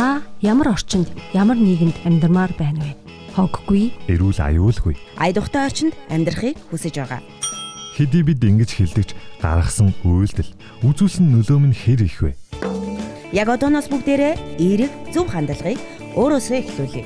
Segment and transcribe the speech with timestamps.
[0.00, 2.96] Та ямар орчинд, ямар нийгэмд амьдармаар байна вэ?
[3.36, 4.96] Хоггүй, эрүүл аюулгүй.
[5.20, 7.20] Айдухтай орчинд амьдрахыг хүсэж байгаа.
[8.00, 9.12] Хэдий бид ингэж хилдэгч
[9.44, 10.56] гаргасан үйлдэл
[10.88, 12.32] үзүүлсэн нөлөө нь хэр их вэ?
[13.36, 15.76] Яг одооноос бүгдээрээ эерэг зөв хандлагыг
[16.16, 17.04] өөрөөсөө эхлүүлье.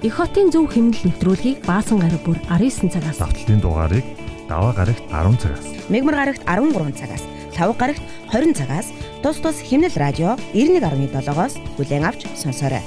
[0.00, 4.08] Их хотын зөв хэмнэл нэвтрүүлгийг баасан гараг бүр 19 цагаас Давталтын дугаарыг
[4.48, 5.68] даваа гарагт 10 цагаас.
[5.92, 7.28] Мегмар гарагт 13 цагаас,
[7.60, 8.00] лав гарагт
[8.32, 8.88] 20 цагаас
[9.22, 12.84] тус тус химнэл радио 91.7-оос бүлээн авч сонсоорой.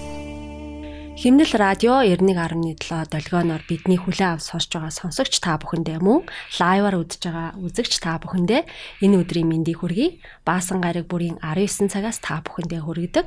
[1.20, 6.30] Химнэл радио 91.7 долгионоор бидний хүлээн авч сонсож байгаа сонсогч та бүхэндээ мөн
[6.62, 8.62] лайваар үзэж байгаа үзэгч та бүхэндээ
[9.04, 10.22] энэ өдрийн мэндийг хүргэе.
[10.48, 13.26] Баасан гараг бүрийн 19 цагаас та бүхэндээ хүргэдэг.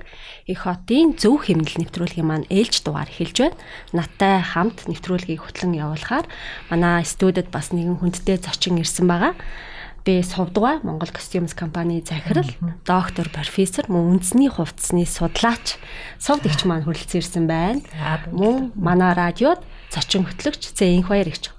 [0.49, 3.61] Их хотын зөв химнэл нэвтрүүлгийн маань ээлж дугаар эхэлж байна.
[3.93, 6.25] Наттай хамт нэвтрүүлгийг хөтлөн явуулахаар
[6.73, 9.37] манай студид бас нэгэн хүндтэй зочин ирсэн байгаа
[10.05, 12.47] би Совдгаа Монгол Костюмс компани захирал
[12.85, 15.79] доктор профессор мөн үндэсний хувцсны судлаач.
[16.19, 17.81] Совд игч маань хүрэлцэн ирсэн байна.
[18.35, 19.63] Мөн манай радиод
[19.95, 21.55] зочин хөтлөгч Зээнх баяр игч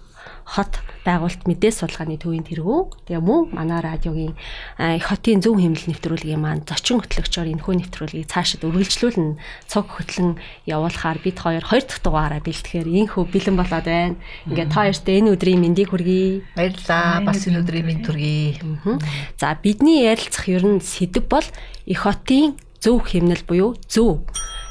[0.53, 3.09] хот байгуулт мэдээс судалгааны төвийн тэргүү.
[3.09, 4.37] Тэгээ мөн манай радиогийн
[4.77, 10.37] их хотын зөв хэмнэл нэвтрүүлгийн маань зочин хөтлөгчөөр энэхүү нэвтрүүлгийг цаашид үргэлжлүүлэн цог хөтлөн
[10.69, 14.15] явуулахаар бид хоёр хоёр дахь дугаараа бэлтгэхээр инхүү бэлэн болоод байна.
[14.45, 16.45] Ингээд та хоёрт энэ өдрийн мэндийг хүргэе.
[16.53, 17.25] Баярлалаа.
[17.25, 19.01] Бас энэ өдрийн мэнд хүргэе.
[19.41, 21.47] За бидний ярилцах ер нь сэдв бол
[21.89, 24.21] их хотын зөв хэмнэл буюу зөв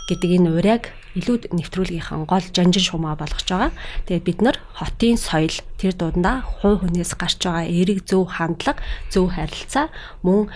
[0.07, 0.83] гэдэг энэ ураг
[1.19, 3.73] илүү нэвтрүүлгийнхэн гол жанжин шумаа болгож байгаа.
[4.09, 8.81] Тэгээд бид нар хотын соёл тэр дуундаа хувь хүнээс гарч байгаа эерэг зөв хандлага,
[9.13, 9.93] зөв харилцаа
[10.25, 10.49] мөн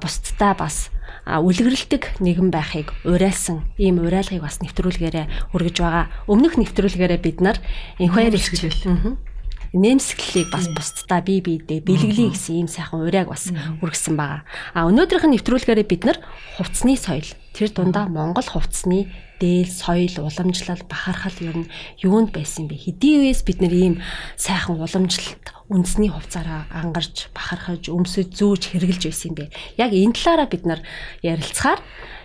[0.00, 0.88] бусдтай бас
[1.26, 6.06] үлгэрэлдэг нэгэн байхыг уриалсан ийм уриалгыг бас нэвтрүүлгээрээ хүргэж байгаа.
[6.28, 7.58] Өмнөх нэвтрүүлгээрээ бид нар
[8.00, 9.33] энхвэр хэлжээ
[9.74, 14.46] нэмсгэлийг бас бусдаа бие биедээ бэлгэлээ гэсэн ийм сайхан урайг бас хүргэсэн байгаа.
[14.72, 16.18] А өнөөдрийнх нь нэвтрүүлгээрээ бид нар
[16.56, 19.10] хувцсны соёл тэр дундаа Монгол хувцсны
[19.42, 21.70] дээл соёл уламжлал бахархал ер нь
[22.06, 22.78] юунд байсан бэ?
[22.78, 23.94] Хэдийн үеэс бид нар ийм
[24.38, 29.44] сайхан уламжлалт үндэсний хувцаараа ангарч бахархаж өмсөж зүүж хэрглэж байсан юм бэ?
[29.74, 30.80] Яг энэ талаараа бид нар
[31.22, 31.82] ярилцахаар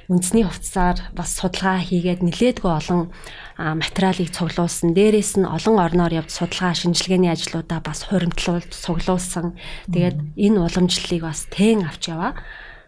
[0.09, 3.13] үндэсний хувцсаар бас судалгаа хийгээд нэлээдгүй олон
[3.59, 4.95] материалыг цуглуулсан.
[4.95, 9.59] Дээрээс нь олон орноор явж судалгаа шинжилгээний ажлуудаа бас хуримтлуулж цуглуулсан.
[9.91, 12.39] Тэгээд энэ уламжлалыг бас тэн авч яваа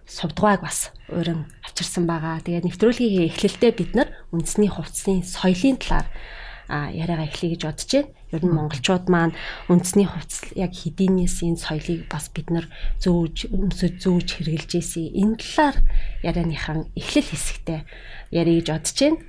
[0.07, 2.39] сувдгааг бас уран авчирсан байгаа.
[2.39, 6.07] Тэгээд нэвтрүүлгийн эхлэлдээ бид нар үндэсний хувцсны соёлын талаар
[6.71, 8.11] яриагаа эхлэе гэж бодож байна.
[8.31, 9.35] Ер нь монголчууд маань
[9.67, 12.71] үндэсний хувцс яг хэдийнээс энэ соёлыг бас бид нар
[13.03, 15.11] зөөж өмсөж зөөж хэрэгжилж ийсэн.
[15.11, 15.77] Энэ талаар
[16.23, 17.79] ярианыхан эхлэл хэсэгтээ
[18.31, 19.19] ярих гэж бодож байна.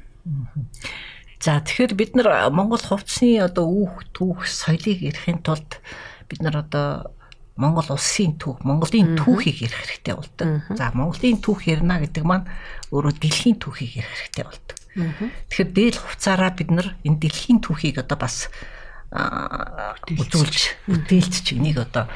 [1.42, 5.82] За тэгэхээр бид нар Монгол хувцсны одоо үүх түүх соёлыг ярихын тулд
[6.30, 7.10] бид нар одоо
[7.58, 10.47] Монгол улсын түүх, Монголын түүхийг ярих хэрэгтэй болдог.
[10.72, 12.47] За Монголын түүх ярина гэдэг маань
[12.94, 14.76] өөрөө дэлхийн түүхийг ярих хэрэгтэй болдог.
[15.50, 18.48] Тэгэхээр дээл хувцаараа бид нар энэ дэлхийн түүхийг одоо бас
[19.12, 22.09] үзүүлж бүтээлч энийг одоо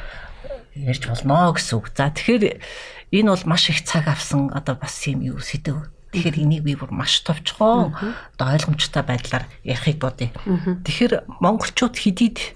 [0.73, 1.93] ярьж болно гэсэн үг.
[1.93, 2.57] За тэгэхээр
[3.13, 5.85] энэ бол маш их цаг авсан одоо бас юм юу сэдв.
[6.11, 10.31] Тэгэхээр энийг би бүр маш товчхон одоо ойлгомжтой байдлаар ярихыг бодъё.
[10.87, 12.55] Тэгэхээр монголчууд хэдийд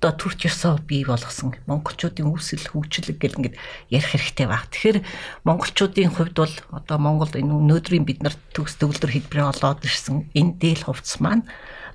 [0.00, 3.56] одоо төрч ёсоо бий болгосон монголчуудын үүсэл хөгжил гэл ингээд
[3.92, 4.72] ярих хэрэгтэй баг.
[4.72, 5.04] Тэгэхээр
[5.44, 10.56] монголчуудын хувьд бол одоо Монгол энэ өнөөдрийн бид нар төгс төгөлдөр хэлбэрээ олоод ирсэн энэ
[10.56, 11.44] дээл хувцс маань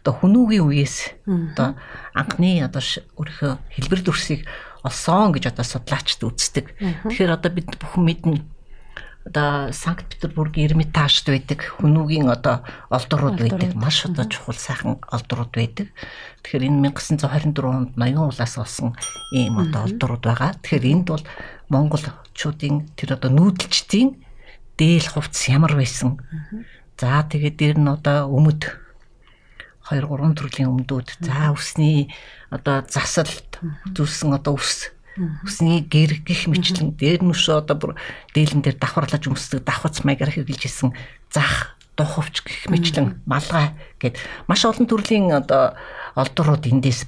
[0.05, 1.73] одоо хүмүүгийн үеэс одоо
[2.13, 2.81] анхны одоо
[3.17, 4.45] өөрийнхөө хэлбэр дүрсийг
[4.85, 6.77] олсон гэж одоо судлаачд үздэг.
[7.09, 8.37] Тэгэхээр одоо бид бүхэн мэднэ
[9.25, 12.61] одоо Санкт Петербург Эрмитажд байдаг хүмүүгийн одоо
[12.93, 13.73] олдрууд байдаг.
[13.73, 15.89] Маш одоо чухал сайхан олдрууд байдаг.
[16.45, 18.93] Тэгэхээр энэ 1924 онд ноён улаас олсон
[19.33, 20.53] ийм одоо олдрууд байгаа.
[20.61, 21.25] Тэгэхээр энд бол
[21.73, 24.21] монголчуудын тэр одоо нүүдэлчдийн
[24.77, 26.21] дээл хувцс ямар байсан.
[27.01, 28.69] За тэгээд дээр нь одоо өмд
[29.89, 32.13] 2 3 төрлийн өмдүүд за усны
[32.49, 33.61] одоо засалт
[33.93, 34.94] зүсэн одоо ус
[35.43, 37.91] усны гэр гих мэтлэн дээр нүшөө одоо бүр
[38.35, 40.91] дээлэн дээр давхарлаж өмсдөг давхац маягаар хэрэгжилж исэн
[41.31, 44.19] зах духовч гих мэтлэн малгай гэд.
[44.47, 45.79] Маш олон төрлийн одоо
[46.19, 47.07] олдурууд эндээс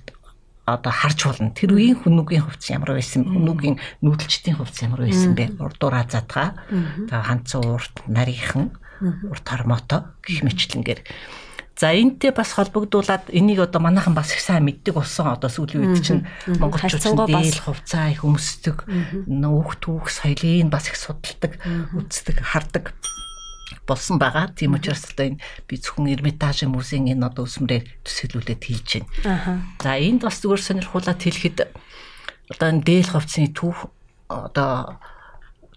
[0.67, 1.51] одоо харж болно.
[1.55, 5.55] Тэр үеийн хүнүүгийн хувцас ямар байсан, хүнүүгийн нүүдэлчдийн хувцас ямар байсан бэ?
[5.63, 6.59] Урдуура задгаа,
[7.07, 8.75] за ханцсан урт нарийнхан,
[9.31, 10.99] урт хормото гих мэтлэнгээр
[11.77, 16.01] За энтэй бас холбогдуулаад энийг одоо манайхан бас их сайн мэддэг болсон одоо сүүлийн үед
[16.01, 16.25] чинь
[16.57, 18.89] монголчууд дээл хувцаа их өмсдөг
[19.29, 21.61] нөөх түүх соёлыг бас их судалдаг
[21.93, 22.97] үздэг хардаг
[23.85, 24.49] болсон байгаа.
[24.57, 29.69] Тийм учраас одоо энэ би зөвхөн Эрмитажийн музейн энэ одоо өсмөрээр төсөөлүүлээд хийж байна.
[29.77, 31.57] За энд бас зүгээр сонирхуулаад хэлэхэд
[32.57, 33.93] одоо энэ дээл хувцсны түүх
[34.33, 34.97] одоо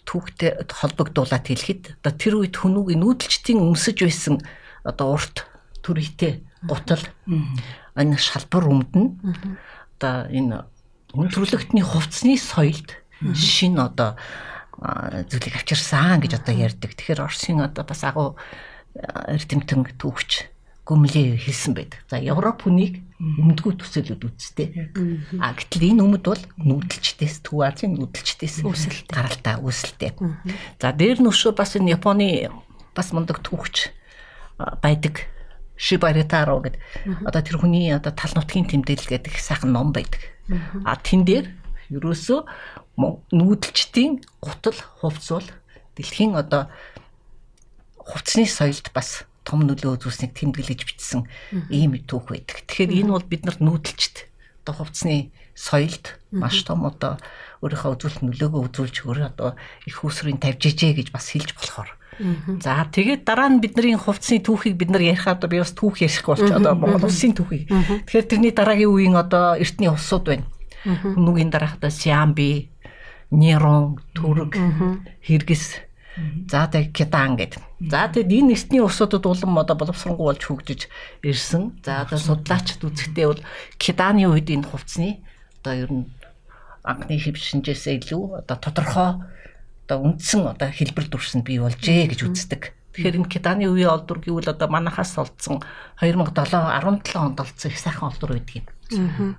[0.09, 4.43] түүхтэй холбогдуулаад хэлэхэд одоо тэр үед хүмүүгийн нүүдэлчдийн өмсөж байсан
[4.83, 5.50] одоо урт
[5.83, 7.05] төрхтэй гутал
[7.97, 9.07] энэ шалбар өмдөн
[9.99, 10.65] одоо энэ
[11.17, 12.97] өндөрлөгтний хувцсны соёлд
[13.35, 14.17] шин одоо
[14.81, 16.97] зүйлийг авчирсан гэж одоо ярьдаг.
[16.97, 18.37] Тэгэхээр Оросын одоо бас агуу
[18.97, 20.49] эрдэмтэн түүхч
[20.89, 22.01] гүмлээ хэлсэн байдаг.
[22.09, 24.69] За Европ хүнийг өмдгүү төсөөлөд үзтээ.
[25.39, 29.13] А гэтэл энэ өмд бол нүүдэлчдээс Төв Азийн нүүдэлчдээс Үүсэлтэй.
[29.13, 30.11] гаралтай үүсэлтэй.
[30.81, 32.49] За дээр нь өшөө бас энэ Японы
[32.97, 33.93] бас мундаг түүхч
[34.81, 35.29] байдаг.
[35.81, 36.81] Шибаритаро гэдэг.
[37.25, 40.21] Одоо тэр хүний одоо тал нутгийн тэмдэглэл гэдэг сайхан ном байдаг.
[40.85, 41.49] А тэн дээр
[41.89, 42.41] ерөөсөө
[43.33, 45.49] нүүдэлчдийн гутал хувцс бол
[45.97, 46.69] дэлхийн одоо
[47.97, 51.25] хувцсны соёлд бас том нөлөө үзүүлсэнийг тэмдэглэж бичсэн
[51.73, 52.61] ийм түүх байдаг.
[52.69, 54.29] Тэгэхээр энэ бол бид нарт нүүдэлчд
[54.63, 57.17] одоо хувцсны соёлд маш том одоо
[57.65, 59.57] өөрийнхөө үзүүлэлт нөлөөгөө үзүүлж өөрөө одоо
[59.89, 61.91] их усрын тавьж ижээ гэж бас хэлж болохоор.
[62.61, 66.49] За тэгээд дараа нь бидний хувцсны түүхийг бид нар ярихад би бас түүх ярих болж
[66.51, 67.71] одоо Монгол улсын түүхийг.
[68.09, 70.47] Тэгэхээр тэрний дараагийн үеийн одоо эртний улсууд байна.
[70.85, 72.69] Нүгийн дараах одоо Сиамби,
[73.31, 74.57] Нерон, Түрэг,
[75.25, 75.91] Хэрэгс
[76.51, 77.63] За тэг Китан гэдэг.
[77.89, 80.91] За тэгэд энэ эртний улсуудад улам одоо боловсронгуй болж хөгжиж
[81.23, 81.81] ирсэн.
[81.87, 83.43] За одоо судлаачд үзэхдээ бол
[83.79, 85.23] Китаны үед энэ хувцсны
[85.63, 86.05] одоо ер нь
[86.83, 89.11] анхны хэв шинжээсээ илүү одоо тодорхой
[89.91, 92.63] одоо үндсэн одоо хэлбэр дүрсэнд бий болжээ гэж үздэг.
[92.95, 95.59] Тэгэхээр энэ Китаны үеийн олдур гэвэл одоо манахаас олдсон
[95.99, 99.35] 2007 17 онд олдсон их сайхан олдур байдаг юм.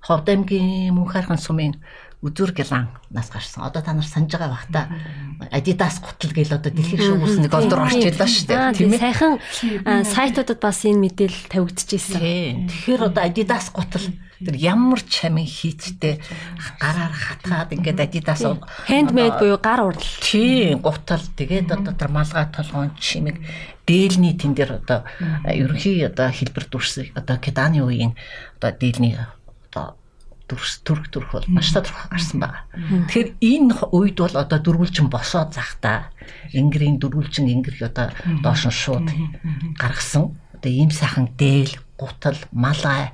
[0.00, 1.80] Ховд аймгийн Мөнхайрхан сумын
[2.24, 3.68] Үзүр Гэлан-наас гарсан.
[3.68, 4.88] Одоо та нар санаж байгаа бах та
[5.52, 8.72] Adidas гутал гээл одоо дэлхийн шуугаас нэг олдор орч илаа шүү дээ.
[8.80, 9.32] Тийм сайхан
[9.84, 12.64] а, сайтуудад бас энэ мэдээлэл тавигдчихсэн.
[12.64, 14.08] Тэгэхээр одоо Adidas гутал
[14.40, 16.24] тэр ямар чамин хийцтэй
[16.80, 18.40] гараар хатгаад ингээд Adidas
[18.88, 20.16] Handmade буюу гар урлал.
[20.24, 23.36] Тийм гутал тэгээд одоо тэр малгай толгоон чимэг
[23.84, 25.04] дээлний тэн дээр одоо
[25.44, 28.16] ерөнхий одоо хэлбэр дүрсийг одоо Кеданы үеийн
[28.56, 29.43] одоо дээлний дүрс
[30.46, 32.64] төрх төрх бол маш тодорхой гарсан байгаа.
[33.08, 36.12] Тэгэхээр энэ үед бол одоо дөрвөлжин босоод захта
[36.52, 38.12] ингэрийн дөрвөлжин ингэр одоо
[38.44, 39.08] доош нь шууд
[39.80, 40.36] гаргасан.
[40.54, 43.12] Одоо ийм сайхан дээл, гутал, малай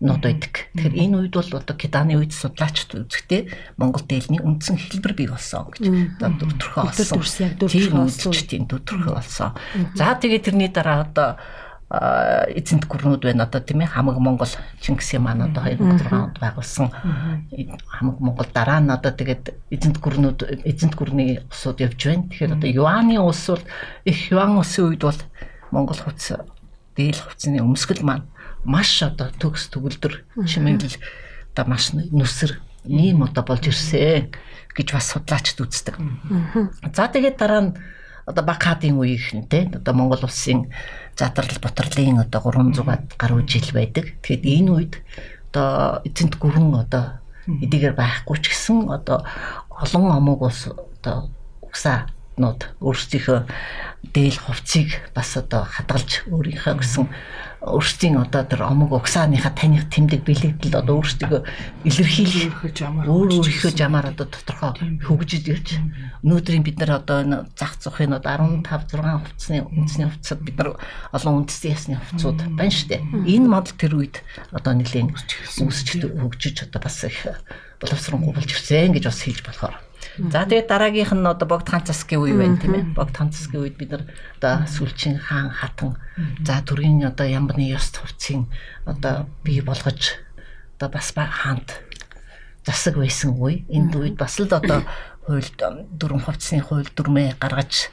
[0.00, 0.72] нууд байдаг.
[0.72, 5.68] Тэгэхээр энэ үед бол одоо Кеданы үед судлаачд үзэхдээ Монгол дээлний үндсэн хэлбэр бий болсон
[5.76, 7.18] гэж одоо дөрөвдөрхөө Өдөр олсон.
[7.20, 8.32] дүрс яг дөрөвдөрхөө олсон.
[8.48, 9.50] Тийм дөрөвдөрхөө олсон.
[9.92, 11.36] За тэгээ тэрний дараа одоо
[11.90, 13.90] эзэнт гүрнүүд байна одоо тийм ээ.
[13.90, 14.46] Хамаг Монгол
[14.78, 16.86] Чингисийн маань одоо 2006 онд байгуулсан.
[17.90, 22.30] Хамаг Монгол дараа нь одоо тэгээд эзэнт гүрнүүд эзэнт гүрний усууд явж байна.
[22.30, 23.64] Тэгэхээр одоо Юаны улс бол
[24.06, 25.18] их Юан улсын үед бол
[25.74, 26.38] Монгол хувцас
[26.94, 28.30] дээл хувцсны өмсгөл маань
[28.62, 30.94] маш одоо төгс төгөлдөр чимэглэл
[31.58, 34.30] одоо маш нүсэр ийм одоо болж ирсэн
[34.78, 35.98] гэж бас судлаачд үздэг.
[36.94, 37.74] За тэгээд дараа нь
[38.26, 40.70] одоо баг хаадын үеийн те одоо Монгол улсын
[41.20, 44.16] задрал бутрлын одоо 300-аад гаруй жил байдаг.
[44.24, 44.94] Тэгэхэд энэ үед
[45.52, 49.28] одоо эзэнт гүрэн одоо эдийгээр байхгүй ч гэсэн одоо
[49.68, 51.28] олон омог ус одоо
[51.60, 53.38] угсаанууд өөрсдийнхөө
[54.14, 57.04] дээл хувцсыг бас одоо хадгалж өөрийнхөө гэсэн
[57.60, 61.44] өөрсдийн одоо тэр омог угсааныхаа таних тэмдэг бэлэгдэл одоо өөрсдөө
[61.84, 62.56] илэрхийлэх
[63.04, 64.72] өөр өөрийнхөө жамаар одоо тодорхой
[65.04, 65.68] хөгжиж ирж
[66.24, 68.32] өнөөдрийн бид нар одоо энэ зах зохын одоо
[68.64, 70.80] 15 6 хувцсны үндэсний хувцсад бид нар
[71.12, 73.02] олон үндэсний ясны хувцсууд байна шүү дээ.
[73.28, 74.24] Энэ модал тэр үед
[74.56, 77.28] одоо нэлийн үсч хөгжиж одоо бас их
[77.76, 79.76] боловсронгуй болж ирсэн гэж бас хэлж болохоор.
[80.32, 82.84] За тэгээд дараагийнх нь одоо богд хаан засгийн үе байна тийм ээ.
[82.96, 84.04] Богд хаан засгийн үед бид нар
[84.40, 85.96] одоо сүлжин хаан хатан
[86.44, 88.48] за төргийн одоо ямбны ёс хувцсыг
[88.88, 90.16] одоо бий болгож
[90.76, 91.80] одоо бас ба- хаант
[92.66, 93.64] засаг байсан үе.
[93.68, 94.82] Энд үед бас л одоо
[95.28, 95.60] хуульд
[95.94, 97.92] дөрвөн хувцсны хууль дүрмээ гаргаж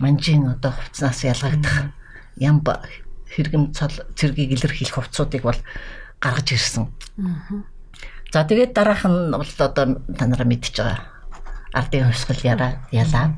[0.00, 1.92] манжийн одоо хувцснаас ялгагдах
[2.40, 2.66] ямб
[3.30, 5.60] хэрэгэм цол цэргийг илэрхийлэх хувцсуудыг бол
[6.20, 6.88] гаргаж ирсэн.
[8.32, 11.00] За тэгээд дараах нь бол одоо та нараа мэдчихэж байгаа.
[11.74, 12.42] Ардын хувьсгал
[12.94, 13.34] ялаад.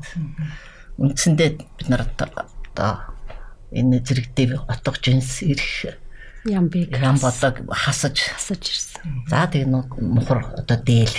[1.01, 2.93] Үндсэндээ бид нар одоо
[3.73, 5.97] энэ зэрэгтэй отго жинс ирэх
[6.47, 9.27] Ям биг ям бодог хасаж хасаж ирсэн.
[9.27, 11.11] За тэгээ нуу мухар одоо дээл.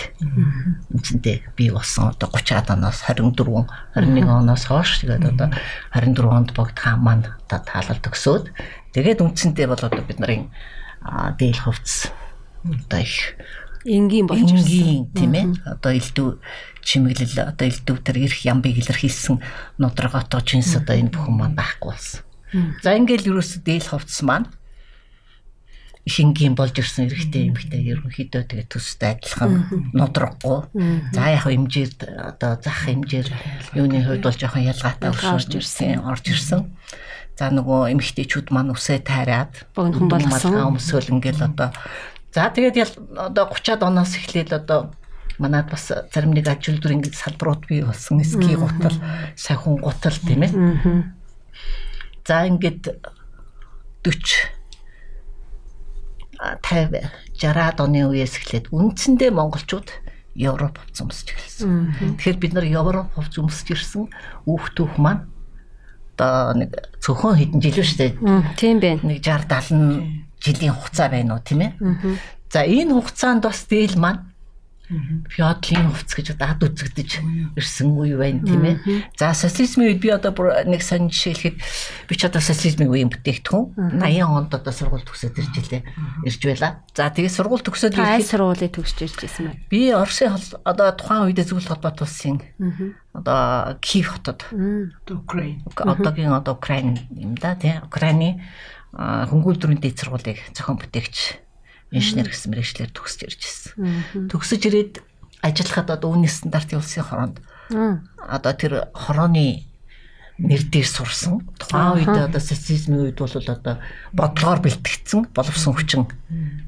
[0.89, 5.53] Үндсэндээ бий болсон одоо 30-аад оноос 24 21 оноос хойш тэгээд одоо
[5.93, 8.49] 24 онд богд хаан маань одоо таалал төгсөөд
[8.97, 10.49] тэгээд үндсэндээ бол одоо бид нарын
[11.37, 12.09] дээл хувцс
[12.65, 13.37] одоо их
[13.85, 15.13] Энгийн болж ирсэн.
[15.15, 15.47] тийм ээ.
[15.65, 16.41] Одоо элдв
[16.83, 19.43] чимэглэл одоо элдв төр эрх ямбыг илэрхийлсэн
[19.79, 22.23] нудраготой жинс одоо энэ бүхэн маань байхгүй болсон.
[22.83, 24.49] За ингээл юуроос дээл хувцс маань
[26.09, 30.59] их энгийн болж ирсэн эрэгтэй эмэгтэй ерөнхийдөө тэгээ төстэй адилхан нудрахгүй.
[31.13, 33.29] За яг хэмжээд одоо зах хэмжээр
[33.77, 36.65] юуны хувьд бол жоохон ялгаатай орж ирсэн, орж ирсэн.
[37.37, 40.57] За нөгөө эмэгтэйчүүд маань үсээ тайраад богинохон болгосон.
[40.73, 41.77] Өмсөөл ингээл одоо
[42.33, 44.97] за тэгээд одоо 30-аад оноос эхлээд одоо
[45.39, 48.23] манад бас зарим нэг аж үйлдвэр ингээд салбарууд бий болсон.
[48.23, 48.97] Ски гутал,
[49.39, 50.53] сахин гутал тийм ээ.
[52.27, 52.99] За ингээд
[54.03, 54.59] 40
[56.63, 59.91] 50 60-аад оны үеэс эхлээд үндсэндээ монголчууд
[60.39, 62.19] Европ хувцас өмсөж эхэлсэн.
[62.19, 64.07] Тэгэхээр бид нар Европ хувцас өмсөж ирсэн
[64.47, 65.27] хүүхдүүх маань
[66.15, 68.13] одоо нэг цөөхөн хэдэн жил шүү дээ.
[68.59, 69.03] Тийм байна.
[69.03, 71.73] Нэг 60 70 жилийн хугацаа байна уу тийм ээ.
[72.51, 74.28] За энэ хугацаанд бас дээл маань
[75.29, 77.11] феодлын хувцс гэж одоо ад үзэгдэж
[77.57, 78.77] ирсэн үе байна тийм ээ.
[79.21, 80.33] За социализмын үед би одоо
[80.65, 81.57] нэг сонь жишээлхэд
[82.09, 85.83] би ч одоо социализмын үеийн бүтээгдэхүүн 80 онд одоо сургууль төгсөөд ирж илээ.
[86.25, 86.81] Ирж байла.
[86.97, 89.61] За тэгээ сургууль төгсөөд ирэхэд сургуулийг төгсөж ирж байсан байна.
[89.69, 90.33] Би Оросын
[90.65, 92.41] одоо тухайн үедээ зөвлөлт холбоот улсын
[93.13, 94.49] одоо Киев хотод.
[95.05, 98.41] Украин одоогийн одоо Украин юм да тийм Украины
[98.97, 101.48] хөнгөлдрийн дэд сургуулийг зохион бүтээгч
[101.91, 104.29] инженер гэсэн мэрэгчлэр төгсөж ирж байсан.
[104.29, 104.95] Төгсөж ирээд
[105.41, 107.37] ажиллахад одоо үнэ стандартын улсын хороонд
[108.17, 109.69] одоо тэр хорооны
[110.39, 111.43] нэр дээр сурсан.
[111.59, 113.83] Тухайн үед одоо социализмын үед бол одоо
[114.15, 116.03] бодлогоор бэлтгэгдсэн боловсон хүчин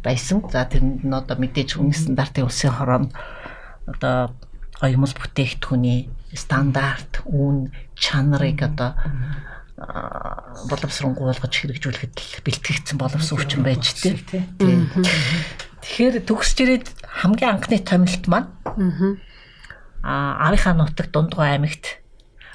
[0.02, 0.42] байсан.
[0.50, 3.14] За тэрэнд нь одоо мэдээж үнэ стандартын улсын хороонд
[3.86, 4.34] одоо
[4.82, 8.96] оюмл бүтээгдэхүүний стандарт, үн, чанарыг одоо
[9.80, 14.20] боловсронгуй болгож хэрэгжүүлэхэд бэлтгэгдсэн боловсон хүчин байж тээ.
[15.80, 18.52] Тэгэхээр төгсж ирээд хамгийн анхны томилт маань
[20.04, 22.04] аа Авийнхаа нутаг Дундгой аймагт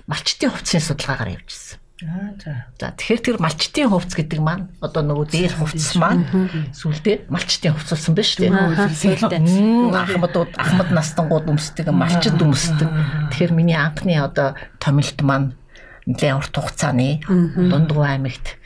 [0.05, 1.81] малчтын хувцсын судалгаагаар явжсэн.
[2.05, 2.69] Аа за.
[2.77, 6.29] За тэгэхээр тэр малчтын хувцс гэдэг маань одоо нөгөө дээр хувцс маань
[6.77, 9.41] сүлдээ малчтын хувцс болсон байна шүү дээ.
[9.95, 12.89] Ахмадууд ахмад настангууд өмсдөг, малчд өмсдөг.
[13.31, 15.55] Тэгэхээр миний анхны одоо томилт маань
[16.05, 18.57] нэлээд урт хугацааны Дундгой аймагт.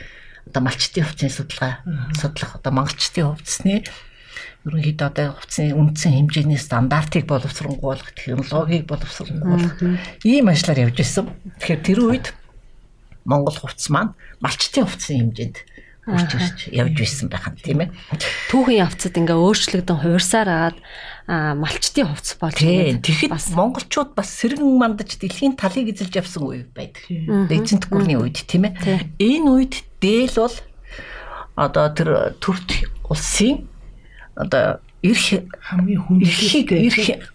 [0.48, 1.84] Одоо малчтын хувцсны судалгаа
[2.20, 3.84] судлах одоо монголчтын хувцсны
[4.68, 9.80] ерөнхийдөө одоо хувцсны үндсэн хэмжээний стандартыг боловсронгуулах, технологиг боловсронгуулах
[10.28, 11.32] ийм ажлаар явж исэн.
[11.64, 12.28] Тэгэхээр тэр үед
[13.24, 15.58] Монгол хувцс маань малчтын хувцсны хэмжээнд
[16.10, 17.94] хүрч ирж явж байсан байх нь тийм ээ.
[18.50, 20.78] Түүхийн явцад ингээ өөрчлөгдөн хуурсаар агаад
[21.30, 22.98] малчтын хувцс болж байна.
[23.06, 27.06] Тэгэхэд монголчууд бас сэргэн мандаж дэлхийн талыг эзэлж явсан үе байдаг.
[27.08, 29.14] Эзэнт гүрний үед тийм ээ.
[29.22, 30.58] Энэ үед дээл бол
[31.54, 33.70] одоо тэр төрт улсын
[34.34, 37.30] одоо эрх хамгийн хүндрэлтэй эрх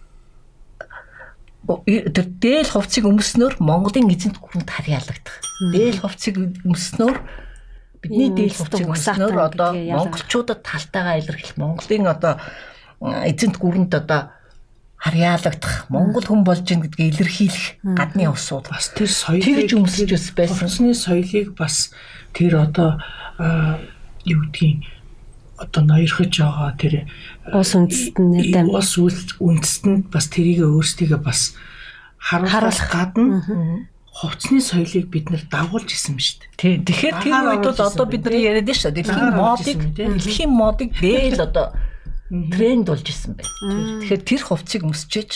[1.65, 5.41] тэр дээл хувцсыг өмснөөр Монголын эзэнт гүрэнд харьяалагдах.
[5.73, 7.17] Дээл хувцсыг өмснөөр
[8.09, 12.33] бидний хувцсыг өмснөөр одоо монголчуудад талтайгаа илэрхийлэх Монголын одоо
[13.01, 14.31] эзэнт гүрэнд одоо
[14.97, 20.65] харьяалагдах Монгол хүн болж ийн гэдгийг илэрхийлэх гадны усууд бас тэр соёлыг өмсөж ус байсан.
[20.65, 21.93] Усны соёлыг бас
[22.33, 22.97] тэр одоо
[24.25, 24.81] юу гэдгийг
[25.57, 26.93] одоо ноёрхож байгаа тэр
[27.53, 28.91] ус үндэстнээр ус
[29.39, 31.53] үндэстэнд бас тэрийг өөрсдийгөө бас
[32.19, 33.45] харуулах гадна
[34.15, 36.55] хувцсны соёлыг бид нэр дагуулж исэн шүү дээ.
[36.55, 36.87] Тийм.
[36.87, 39.03] Тэгэхээр тэр үед бол одоо бид нар яриад шүү дээ.
[39.03, 41.75] Дэлхийн модыг дэлхийн модыг дээл одоо
[42.31, 43.99] тренд болж исэн байна.
[43.99, 45.31] Тэгэхээр тэр хувцсыг өмсчээж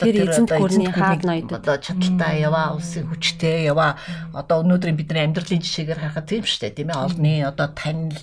[0.00, 1.50] тэр эзэнт гүрний хаад ноёд.
[1.50, 4.00] одоо чадaltaа яваа улсын хүчтэй яваа
[4.32, 7.04] одоо өнөөдрийн бидний амьдралын жишээгээр харахад тийм шүү дээ тийм ээ.
[7.04, 8.16] Олны одоо танил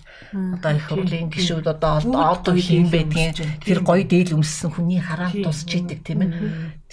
[0.58, 5.70] одоо их хурлын гишүүд одоо одоо хийм байдгийн тэр гоё дээл өмссөн хүний хараан тусч
[5.78, 6.32] идэг тийм ээ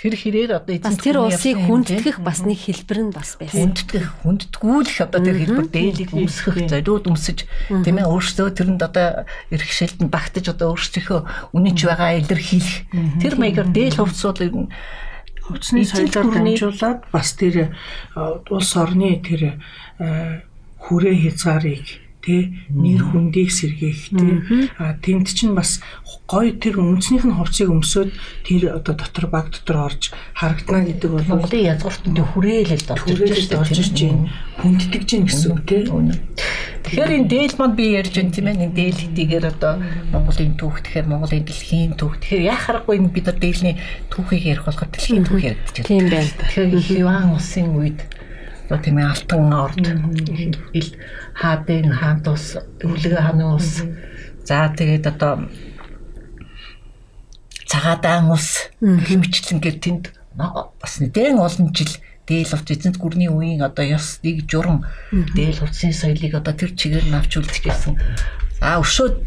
[0.04, 3.72] тэр хэрээр одоо эзэнт тэр улсыг хүндэтгэх бас нэг хэлбэр нь бас байсан.
[3.72, 9.70] Хүндэтгэх хүндэтгүүлэх одоо тэр хэлбэр дээлийг өмсгөх зориуд өмсөж тийм ээ өөрсдөө тэрэнд одоо эрх
[9.72, 12.84] шилдэнд багтаж одоо өөрсдийнхөө үнэнч байгаа илэрхийлэх.
[13.24, 14.68] Тэр маягаар дээл хувцсууд ер нь
[15.40, 17.72] хүчний соёлоор дамжуулаад бас тэр
[18.52, 19.56] улс орны тэр
[20.84, 25.84] хүрээ хязгаарыг тэ нэр хүндийг сэргээх тэ а тэнд чинь бас
[26.24, 28.10] гой тэр үндснийх нь хувцсыг өмсөөд
[28.48, 30.02] тэр одоо дотор баг дотор орж
[30.32, 34.32] харагдана гэдэг бол Монголын язгууртанд хүрээлэл орж ирж байна
[34.64, 35.84] хүнддэг чинь гэсэн үг тэ
[36.84, 38.60] Тэгэхээр энэ дээл манд би ярьж байна тийм ээ.
[38.60, 39.80] Нэг дээл хэтийгээр одоо
[40.12, 42.20] Монголын түүх тэгэхээр Монголын дэлхийн түүх.
[42.20, 43.74] Тэгэхээр яа харахгүй бид нар дээлний
[44.12, 45.88] түүхийг ярих болохоор дэлхийн түүх яригдчих.
[45.88, 46.28] Тийм байна.
[46.28, 48.04] Тэгэхээр Хиван улсын үед
[48.64, 49.76] одоо тийм ээ алтан орд.
[50.72, 50.90] Ил
[51.36, 53.84] хаадын хаант ус өвлөгөө хааны ус.
[54.44, 55.48] За тэгээд одоо
[57.68, 60.04] цагаадаан ус хэмчлэн гэр тэнд
[60.34, 61.92] бас нэгэн олон жил
[62.26, 67.06] дээл хувц эзэнт гүрний үеийн одоо ёс нэг журам дээл хувцсын соёлыг одоо тэр чигээр
[67.12, 68.00] нь авч үлдэх гэсэн.
[68.64, 69.20] А өшөө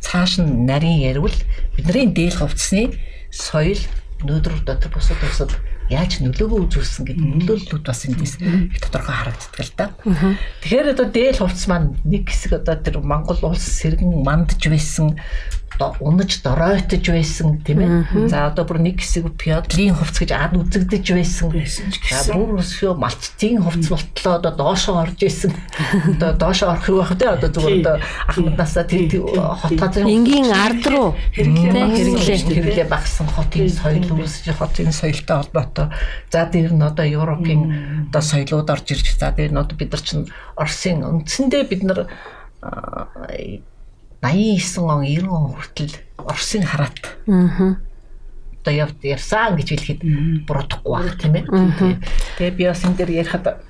[0.00, 1.34] цааш нь нарийн ярил.
[1.74, 2.94] Бидний дээл хувцсны
[3.34, 3.80] соёл
[4.22, 5.50] өнөөдөр дотор бусад бусад
[5.90, 9.86] яаж нөлөөгөө үзүүлсэн гэдэг нөлөөллүүд бас эндээс их тодорхой харагддаг л да.
[10.62, 15.14] Тэгэхээр одоо дээл хувцс маань нэг хэсэг одоо тэр Монгол улс сэргэн мандж байсан
[16.00, 18.28] унаж доройтож байсан тийм ээ.
[18.32, 21.52] За одоо бүр нэг хэсэг пиодлын хувцс гэж ад үзэгдэж байсан.
[21.52, 25.52] За бүр өсөө малчтын хувцс болтлоо одоо доошоо орж исэн.
[26.16, 27.28] Одоо доошоо орох юу байх вэ?
[27.28, 34.56] Одоо зүгээр одоо ахмаднасаа тэр хотоо энгийн ард руу хэрэглээ хэрэглээ багсан хотын соёл үүсэж
[34.56, 35.92] хотын соёлтой холбоотой.
[36.32, 40.00] За дээр нь одоо Европын одоо соёлууд орж ирж за дээр нь одоо бид нар
[40.00, 40.24] чинь
[40.56, 42.08] Оросын үндсэндээ бид нар
[44.32, 46.98] 89 он 90 он хүртэл Оросын хараат.
[47.26, 47.78] Аа.
[48.62, 50.00] Одоо явд явсан гэж хэлэхэд
[50.48, 51.46] буруудахгүй баг тийм ээ.
[52.38, 53.62] Тэгээ би бас энэ дээр ярихад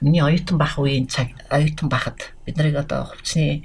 [0.00, 3.64] миний оюутан бах үеийн цаг оюутан бахад бид нарыг одоо хувцсны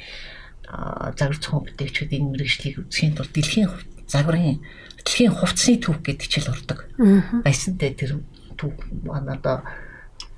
[1.16, 3.68] загвар цохон бүтээгчид энэ мэрэгжлийг үзхийн тулд дэлхийн
[4.08, 4.60] загварын
[5.04, 6.80] дэлхийн хувцсны түүх гэдэг хичээл ордог.
[7.44, 8.12] Байсан дээр тэр
[8.56, 9.64] түүх манай одоо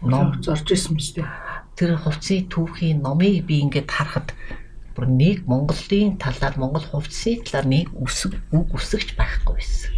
[0.02, 1.26] ном зорж исэн мэт.
[1.78, 4.34] Тэр хувцсны түүхийн номыг би ингээд харахад
[4.96, 9.92] бүр нэг Монголын талаар Монгол хувцсны талаар нэг үсэг үг үсэгч байхгүй байсан.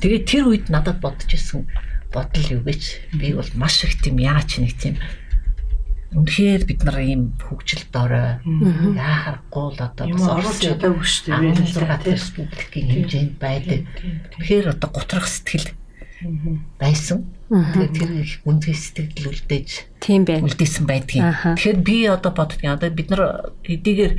[0.00, 1.64] Тэгээд тэр үед надад бодож исэн
[2.12, 2.82] бодол юу гэж
[3.16, 4.96] би бол маш их тийм яач нэг тийм
[6.16, 8.38] Үнэхээр бид нар ийм хөгжилд орой
[8.96, 12.14] яахахгүй л одоо бас оруулж чадаагүй шүү дээ.
[12.14, 13.80] Республикийн хэмжээнд байдаг.
[14.38, 15.74] Тэгэхээр одоо готрох сэтгэл
[16.80, 17.28] байсан.
[17.48, 19.70] Тэгээд тэр их үндэс сэтгэл үлдээж
[20.00, 20.48] тийм байна.
[20.48, 21.24] Үлдээсэн байдгийг.
[21.60, 24.14] Тэгэхээр би одоо боддгийн одоо бид нар эдийгээр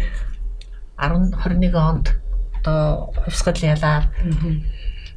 [0.97, 2.05] 10 21 онд
[2.61, 4.07] одоо хувьсгал ялаад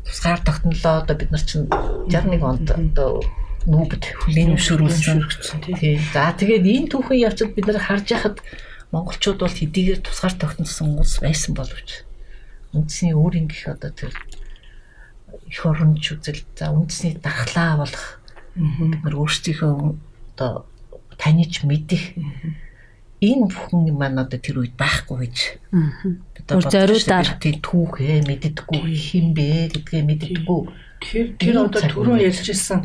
[0.05, 1.69] тусгаар тогтнолоо одоо бид нар чинь
[2.09, 3.21] 61 онд одоо
[3.69, 5.21] нүүбд хүлийн зөвшөөрүүлсэн.
[5.77, 6.01] Тийм.
[6.17, 8.41] За тэгээд энэ түүхэн явцад бид нар харж яхад
[8.91, 12.09] монголчууд бол хэдийгээр тусгаар тогтносон хүмүүс байсан боловч
[12.73, 14.11] үндсний өөрийн гих одоо тэр
[15.51, 18.07] эх оронч үзэл за үндэсний дархлаа болох
[18.55, 19.75] бид нар өөрсдийнхөө
[20.35, 20.65] одоо
[21.19, 22.15] таньж мэдих
[23.21, 25.39] энэ бүхэн маань одоо тэр үед байхгүй гэж.
[26.49, 30.61] Одоо зориудаар тийм түүхээ мэддэггүй хинбэ гэдгээ мэддэггүй.
[31.05, 32.81] Тэгэхээр тэр одоо түрүү ярьжсэн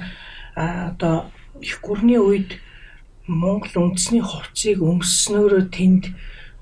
[0.55, 1.31] одоо
[1.63, 2.59] их гүрний үед
[3.25, 6.13] Монгол үндэсний хувцсыг өмснөөрөө тэнд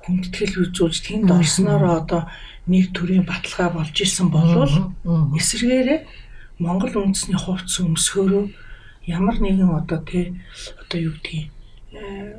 [0.06, 2.22] хүндэтгэл үзүүлж тэнд орсноороо одоо
[2.68, 4.94] нэг төрлийн баталгаа болж исэн болвол
[5.36, 6.00] эсвэргээрээ
[6.60, 8.46] Монгол үндэсний хувцс өмсгөөрөө
[9.08, 10.40] ямар нэгэн одоо тий
[10.80, 11.52] одоо юу гэдгийг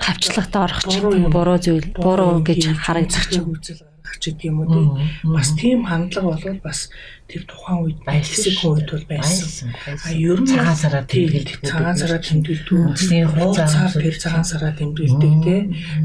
[0.01, 4.69] хавчлагт орох ч буруу зүйл буруу гэж харагдах ч үзэл гаргах ч гэдэг юм уу
[4.69, 4.87] тий.
[5.25, 6.90] Бас тийм хандлага болвол бас
[7.29, 9.73] тэр тухайн үед байсан үед бол байсан.
[10.05, 12.69] А ер нь цагаан сараа тэмдэглэдэг цагаан сараа тэмдэглэдэг.
[12.69, 15.61] Үндэсний хувцаар тэр цагаан сараа тэмдэглэдэг тий.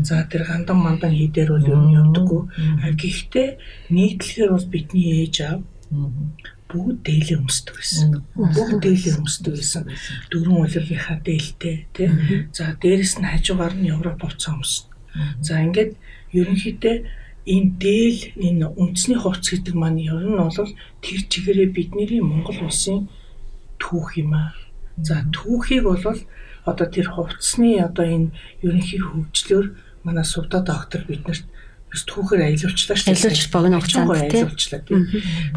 [0.08, 2.42] За тэр гандан мандан хийдээр бол ер нь явдаггүй.
[2.96, 3.50] гэхдээ
[3.92, 5.62] нийтлэхээр бол бидний ээж аав
[6.70, 8.24] бүгд дээлээ өмсдөг байсан.
[8.38, 9.84] Бүгд дээлээ өмсдөг байсан.
[10.30, 12.10] Дөрвөн улиргийнхаа дээлтэй тий.
[12.54, 14.94] За дээрэс нь хажуугаар нь Европ хувцас өмснө.
[15.42, 15.98] За ингээд
[16.30, 16.96] ерөнхийдөө
[17.50, 23.10] энэ дээл энэ үндэсний хувцас гэдэг маань ер нь бол тэр чигээрээ бидний Монгол улсын
[23.82, 24.54] түүх юм аа.
[25.02, 26.04] За түүхийг бол
[26.70, 28.30] одоо тэр хувцсны одоо энэ
[28.62, 29.68] ерөнхий хөгжлөөр
[30.06, 31.46] манай сувда доктор биднэрт
[31.90, 33.18] бас түүхээр аялуулчлаа шүү дээ.
[33.18, 35.02] Аялуулж богино хугацаанд аялуулчлаа тийм.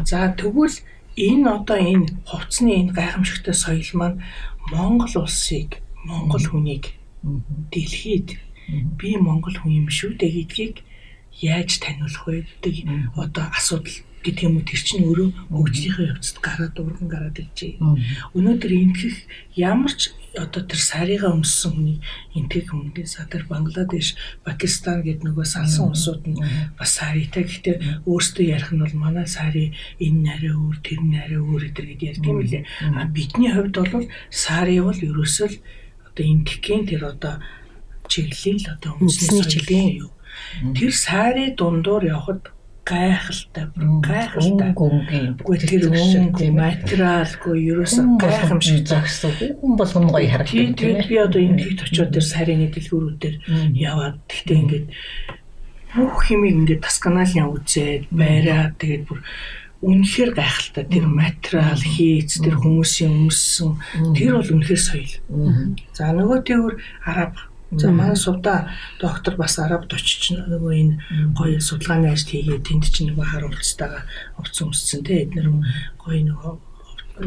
[0.07, 0.77] За тэгвэл
[1.13, 4.17] энэ одоо энэ хувцсны энэ гайхамшигтай соёл маань
[4.73, 5.77] Монгол улсыг
[6.09, 6.97] Монгол хүнийг
[7.69, 8.39] дэлхийд
[8.97, 10.75] би Монгол хүн юм шүү дээ гэдгийг
[11.43, 12.75] яаж таниулах вэ гэдэг
[13.19, 14.63] одоо асуудал гэдэг юм уу?
[14.63, 17.83] Тэр чинь өөрөө хөгжлийнхээ явцад гараад урган гараад иржээ.
[18.31, 19.17] Өнөөдөр ингэх
[19.59, 21.99] ямар ч одоо тэр сарыгаа өмссөн хүний
[22.33, 26.39] энтэг хүмүүний садар Бангладеш, Пакистан гэдэг нөгөө салсан улсууд нь
[26.79, 27.45] бас саритай.
[27.45, 32.31] Гэхдээ өөртөө ярих нь бол манай сари энэ нарийн өөр, тэр нарийн өөр гэдэг ярьдаг
[32.33, 32.65] юм лээ.
[32.97, 35.57] А бидний хувьд бол сари бол ерөөсөө л
[36.09, 37.37] одоо энтгийн тэр одоо
[38.09, 40.11] чиглэл одоо өмсний чиглэл юу.
[40.75, 43.71] Тэр сари дундуур явхад гайхалтай
[44.03, 44.73] гайхалтай.
[44.75, 51.63] Үгүй тэр өнгө материалгүй ерөөсөө гайхамшиг загсан хүн болгоно гоё харагдав тийм би одоо энэ
[51.63, 53.35] хэд очиод тэр сарины дэлгүүрүүдээр
[53.71, 54.87] яваад тэгтээ ингээд
[55.95, 59.19] бүх хэмиг ингээд тасканалын үзээд байраа тэгээд бүр
[59.83, 60.83] үнэхээр гайхалтай.
[60.87, 63.79] Тэр материал хийц тэр хүмүүсийн өмссөн.
[64.15, 65.15] Тэр бол үнэхээр соёл.
[65.91, 67.35] За нөгөө тэгвэр араб
[67.77, 70.95] За манай сувда доктор бас арабд очиж нөгөө энэ
[71.37, 74.03] гоё судалгааны ажил хийгээд тэнд чинь нөгөө хар хувцастайгаа
[74.37, 75.23] хувц өмссөн те.
[75.25, 75.47] Эднэр
[75.97, 76.53] гоё нөгөө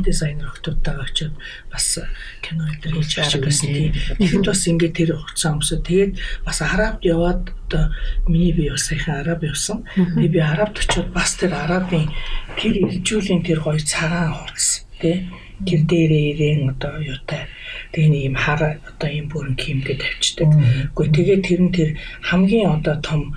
[0.02, 1.34] дизайнер охтуудтайгаа очиод
[1.70, 1.98] бас
[2.42, 3.92] кино дээр хийж арга гэсэн тийм.
[4.18, 5.80] Тэгэхэд бас ингээд тэр хугацаа өмсөв.
[5.86, 7.94] Тэгээд бас арабд яваад одоо
[8.26, 9.86] миний би бас саяхан араб явсан.
[9.94, 12.10] Тэгээд би арабд очиод бас тэр арабын
[12.58, 15.30] тэр иржүүлийн тэр гоё цагаан хувцас тий
[15.64, 17.48] тэр дээрээ ирээн одоо юутай
[17.96, 20.50] тэгээ нэг юм хар одоо юм бүрэн кимгээ тавьчихдаг.
[20.92, 21.90] Гэхдээ тэгээ тэр нь тэр
[22.20, 23.32] хамгийн одоо том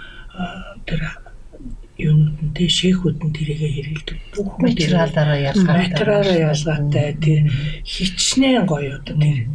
[0.83, 0.99] тэр
[1.99, 4.17] юунууд нь тий шэхүүд нь тэрийгэ хэрэгэлдэг.
[4.35, 5.87] Бүх материалаараа ялгаатай.
[5.87, 7.39] Материалаараа ялгаатай тэр
[7.87, 9.47] хичнээн гоё одоо тэр.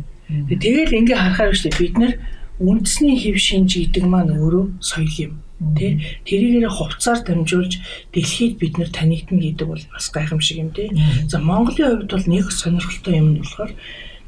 [0.61, 2.12] Тэгэл ингээ харахаар дээ бид нар
[2.61, 5.33] үндэсний хэв шинж гэдэг маань өөрөө соёл юм.
[5.55, 6.03] Тэ?
[6.27, 7.79] Тэрийгээр хувцаар дамжуулж
[8.11, 10.90] дэлхийд бид нар танигдна гэдэг бол бас гайхамшиг юм тий.
[11.31, 13.73] За Монголын хувьд бол нэг сонирхолтой юм нь болохоор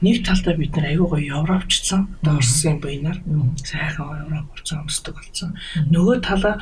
[0.06, 3.18] нэг талдаа бид нар аягүй гоё Европчсан Орсын буйнаар.
[3.58, 5.56] Сайхан Европ орцсон өмсдөг болсон.
[5.88, 6.60] Нөгөө талаа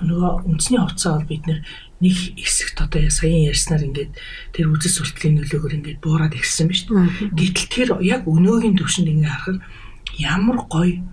[0.00, 4.12] нөгөө үндэсний хувцас бол бид нэг хэсэгт одоо саяхан ярьснаар ингээд
[4.56, 7.36] тэр үзэл сурталчилгын нөлөөгөөр ингээд буураад ирсэн ба шүү дээ.
[7.36, 9.60] Гэтэл тэр яг өнөөгийн төвшөнд ингээд харахад
[10.16, 11.04] ямар гоё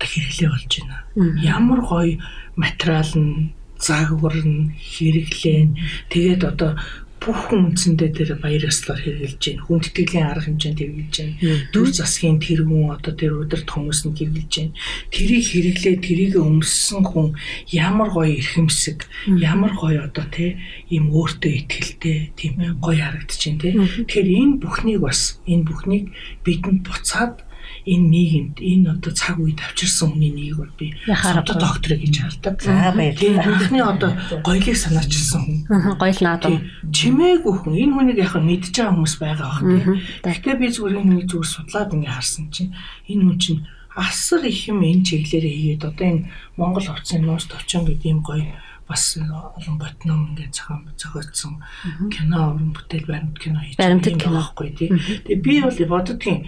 [0.00, 0.96] одоо хэрэглээ болж байна.
[1.44, 2.16] Ямар гоё
[2.56, 6.08] материал нь загвар нь хэрэглээ.
[6.08, 6.80] Тэгээд одоо
[7.20, 9.64] бүх үндсэндээ тэр баяр ёслоор хэрэгжилж байна.
[9.68, 11.36] Хүндэтгэлийн арга хэмжээнд хэрэгжилж байна.
[11.68, 14.76] Дүр засгийн тэр хүн одоо тэр өдөрт хүмүүс нь хэрэгжилж байна.
[15.12, 17.36] Тэрийг хэрэглээ, тэрийг өмссөн хүн
[17.76, 19.04] ямар гоё эрхэмсэг,
[19.36, 20.56] ямар гоё одоо тий
[20.88, 23.74] ийм өөртөө ихтэй тийм гоё харагдаж байна тий.
[24.08, 26.04] Тэгэхээр энэ бүхнийг бас энэ бүхнийг
[26.40, 27.44] бидэнд буцаад
[27.86, 32.54] энэ нийгэмд энэ одоо цаг үед авчирсан хүний нэгийг бол би одоо доктор гэж хардаг.
[32.60, 33.44] За баярлалаа.
[33.46, 34.10] Анхны одоо
[34.44, 35.96] гоёлыг санаачилсан хүн.
[35.96, 36.60] Гоёл наадам.
[36.92, 37.74] Чимээгүй хүн.
[37.80, 40.00] Энэ хүнийг яг мэдж байгаа хүмүүс байгаа бах тийм.
[40.24, 42.72] Гэхдээ би зүгээр нэг зүгээр судлаад ингээ харсан чинь
[43.08, 43.60] энэ хүн чинь
[43.96, 48.44] асар их юм энэ чиглэлээр хийгээд одоо энэ Монгол хувцсын нуус товчон гэдэг юм гоё
[48.90, 51.62] бас олон ботном ингээд зохион зохиолсон
[52.10, 54.90] кино уран бүтээл баримт кино хийж байгаа байхгүй тий.
[55.26, 56.40] Тэгээ би бол боддгийн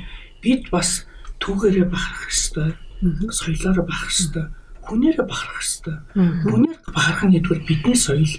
[0.43, 1.07] бид бас
[1.43, 2.75] түүгээрээ бахарах хэвээр
[3.39, 4.49] соёлоороо бахарах хэвээр
[4.87, 5.99] хүнээрээ бахарах хэвээр
[6.43, 8.35] хүнээр бахарах нь гэдгээр бидний соёл.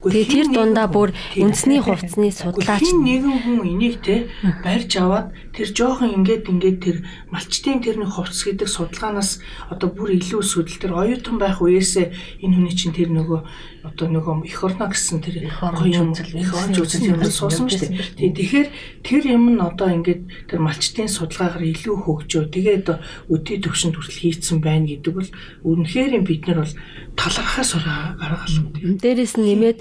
[0.00, 4.32] Тэгээ тэр дундаа бүр үндэсний хувцсны судлаач нэгэн хүн энийг те
[4.64, 6.96] барьж аваад тэр жоохон ингээд ингээд тэр
[7.28, 12.74] малчтын тэрний хувцс гэдэг судалгаанаас одоо бүр илүү сүдэл тэр оюутан байх үеэсээ энэ хүний
[12.74, 13.40] чинь тэр нөгөө
[13.80, 18.36] одоо нөгөө их орно гэсэн тэр их орж үзэл юм суусан шүү дээ.
[18.36, 18.68] Тэгэхээр
[19.00, 22.44] тэр юм нь одоо ингээд тэр малчтын судалгаагаар илүү хөгжөө.
[22.52, 22.86] Тэгээд
[23.32, 25.30] өдий төвшөнд хүртэл хийцэн байна гэдэг бол
[25.64, 26.74] үнэхээр бид нар бол
[27.16, 28.46] талархаас арга алга.
[28.80, 29.78] Дээрээс нь нэмээд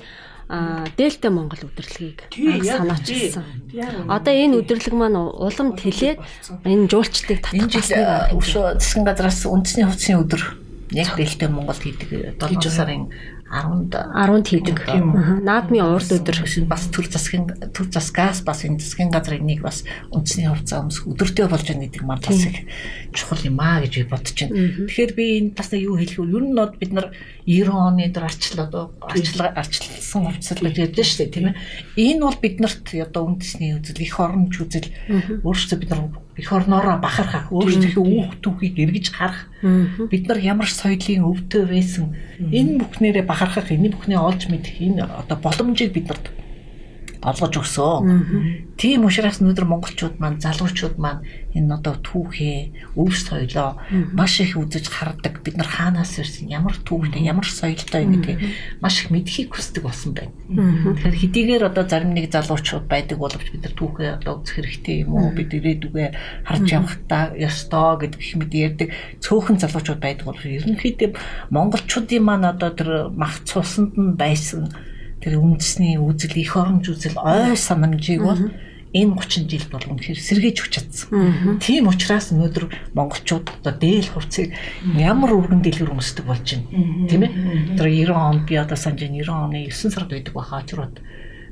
[0.49, 2.25] а Дельта Монгол удирдлагыг
[2.65, 3.45] санаачилсан.
[4.09, 6.17] Одоо энэ удирдлага маань улам тэлээд
[6.65, 10.41] энэ жуулчдыг татах басныг өшөө засгийн газраас үндэсний хувьцын өдөр
[10.97, 13.13] яг Дельта Монгол гэдэг 7 сарын
[13.49, 14.77] 10-нд 10-нд хийдэг.
[15.41, 16.37] Наадмын урд өдөр
[16.69, 19.81] бас төр засгийн төр засгаас бас энэ засгийн газрын нэг бас
[20.13, 22.69] үндэсний хувьцаа өмсөх өдөртөө болж байгаа гэдэг маань бас их
[23.09, 24.85] чухал юм аа гэж би бодож байна.
[24.85, 26.29] Тэгэхээр би энэ бас юу хэлэх вэ?
[26.29, 27.07] Ер нь бид нар
[27.49, 31.57] 90 оны дээр арчлаа одоо арчлаа арчилсан хувьцал гэж ярьдэн шүү дээ тийм ээ.
[31.97, 34.93] Энэ бол биднэрт одоо үндэсний үзэл их оронч үзэл
[35.41, 39.51] өөрөөсөө бид нар эх орноороо бахархах өөрсдийнхөө үүх түүхийг эргэж харах.
[40.09, 42.15] Бид нар ямар соёлын өвдөө байсан?
[42.39, 46.25] Энэ бүхнээрээ бахархах энэ бүхний олж мэдэх энэ одоо боломжийг биднэрт
[47.19, 48.71] олгож өгсөн.
[48.79, 53.75] Тийм учраас өнөөдөр монголчууд маань залуучууд маань энэ одоо түүхээ, өв соёлоо
[54.15, 55.43] маш их үзэж хардаг.
[55.43, 58.39] Бид нар хаанаас ирсэн, ямар түүхтэй, ямар соёлтой гэдгийг
[58.79, 60.31] маш их мэдхийг хүсдэг болсон байна.
[60.47, 65.19] Тэгэхээр хэдийгээр одоо зарим нэг залуучууд байдаг боловч бид нар түүхээ одоо үзэх хэрэгтэй юм
[65.19, 65.35] уу?
[65.35, 66.09] Бид ирээдүгээ
[66.47, 71.09] харж явах та ёстой гэдэг их мэд ярьдаг цөөхөн залуучууд байдаг боловч ерөнхийдөө
[71.51, 74.71] монголчуудын маань одоо тэр мах цусанд нь байсан
[75.19, 78.39] тэр үндэсний үзэл их оромж үзэл ой санамжийг бол
[78.89, 81.59] энэ 30 жилд бол үнэхээр сэргээж өгч чадсан.
[81.61, 84.49] Тийм учраас өнөөдөр монголчууд одоо дээл хувцсыг
[84.97, 87.05] ямар өргөн дэлгэр өмсдөг болж байна.
[87.05, 87.77] Тийм ээ.
[87.77, 90.97] Тэр 90 онд би одоо санаж 90 оны 9 сард байдаг баха очроод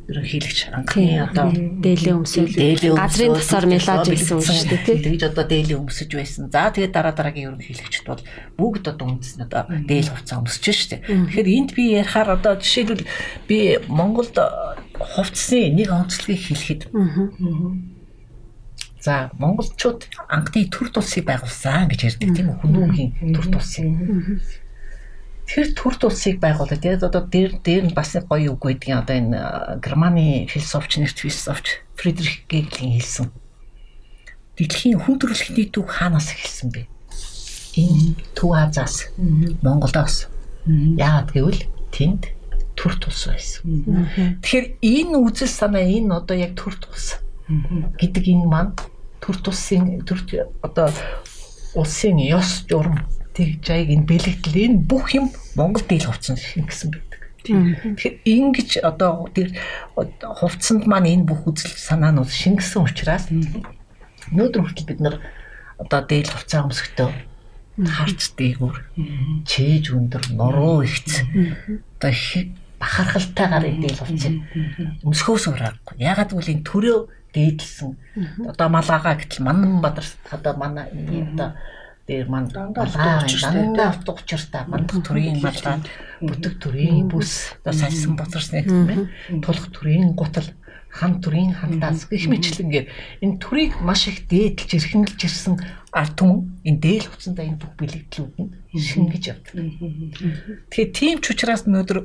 [0.07, 2.55] ерөнхийлөгч анхны одоо дээлээ өмсөөл
[2.95, 6.47] газрын тасаар мелаж гэсэн үг шүү дээ тийм тэгж одоо дээлээ өмсөж байсан.
[6.47, 8.23] За тэгээд дараа дараагийн ерөнхийлөгчд бол
[8.55, 11.01] бүгд одоо үндэс нь одоо дээл хувцас өмсөж шүү дээ.
[11.11, 13.03] Тэгэхээр энд би ярихаар одоо жишээлбэл
[13.51, 13.57] би
[13.91, 14.35] Монголд
[14.95, 16.81] хувцсны нэг онцлогийг хэлэхэд
[19.03, 22.59] За монголчууд анхны төр тулсыг байгуулсан гэж ярьдаг тийм үү?
[22.59, 23.87] Хүмүүнгийн төр тулсыг
[25.47, 29.39] тэр төр тулсыг байгуулад тэгээд одоо дээр дээр нь бас гоё үг байдгийн одоо энэ
[29.79, 33.31] Германы философч нэрт философч Фридрих Гегелийн хэлсэн.
[34.59, 36.91] Дэлхийн хүн төрөлхтний төв хаанаас эхэлсэн бэ?
[37.79, 39.07] Энэ Төв Азаас
[39.63, 40.27] Монголоос.
[40.67, 41.63] Яагаад гэвэл
[41.95, 42.33] тэнд
[42.75, 44.43] төр тус байсан.
[44.43, 48.75] Тэгэхээр энэ үзэл санаа энэ одоо яг төр тус гэдэг энэ маань
[49.23, 50.19] төр тусын төр
[50.59, 50.91] одоо
[51.77, 52.99] улсын ёс журам
[53.37, 57.21] тэг жайг энэ бэлэгдэл энэ бүх юм Монгол дийл хувцсан гэсэн байдаг.
[57.45, 59.53] Тэгэхээр ингэж одоо тэр
[60.25, 63.29] хувцсанд маань энэ бүх үзэл санаанууд шингэсэн учраас
[64.33, 65.15] өнөөдөр хүртэл бид нар
[65.77, 67.09] одоо дийл хувцаа өмсөхдөө
[67.85, 68.75] харц дээгүүр
[69.45, 71.21] чээж өндөр нуруу ихц.
[72.01, 72.11] Одоо
[72.81, 74.33] бахархалтайгаар дийл хувцыг
[75.05, 75.95] өмсөхөөс ураагүй.
[76.01, 76.99] Ягаад гэвэл энэ төрөө
[77.37, 77.89] дээдлсэн
[78.49, 81.53] одоо малгаагаа гэтэл манан бадар одоо манай одоо
[82.07, 84.63] дээр манд дандаа дандаа утга учиртай.
[84.67, 85.83] Мандах төрийн малгай.
[86.23, 87.51] Бүтэг төрийн бүс.
[87.61, 89.05] Одоо салсан боцорсны юм байна.
[89.43, 90.47] Тулах төрийн гутал
[90.87, 92.07] хан төрийн хандаас.
[92.07, 92.87] Гэх мэтлэнгээр
[93.21, 95.59] энэ төрийг маш их дээдлж эрхэмлж ирсэн
[95.91, 99.53] ард түмэн энэ дээл хуцсандаа энэ бүх бэлэгдлүүд нь шингэж явдаг.
[100.71, 101.99] Тэгэхээр тийм ч учраас өнөөдөр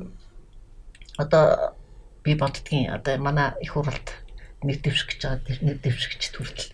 [1.17, 1.79] одоо
[2.27, 4.07] би боддгийн одоо манай их хуралд
[4.67, 6.71] нэг дэвшгэж байгаа тэр нэг дэвшгч төртөл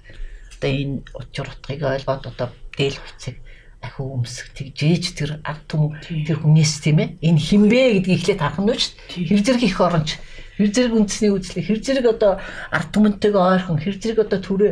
[0.60, 3.36] одоо энэ учир утгыг ойлгоод одоо дээл хувцсыг
[3.84, 7.10] ахиу өмсөх тэгжээж тэр ард түм тэр хүнээс тийм ээ.
[7.24, 10.10] Энэ хинбэ гэдгийг эхлээд харах нь ч хэр зэрэг их оронч
[10.60, 11.64] хэр зэрэг үндэсний үзлэг?
[11.64, 12.44] Хэр зэрэг одоо
[12.76, 13.80] ард түмэнтэйгээ ойрхон?
[13.80, 14.72] Хэр зэрэг одоо төрөө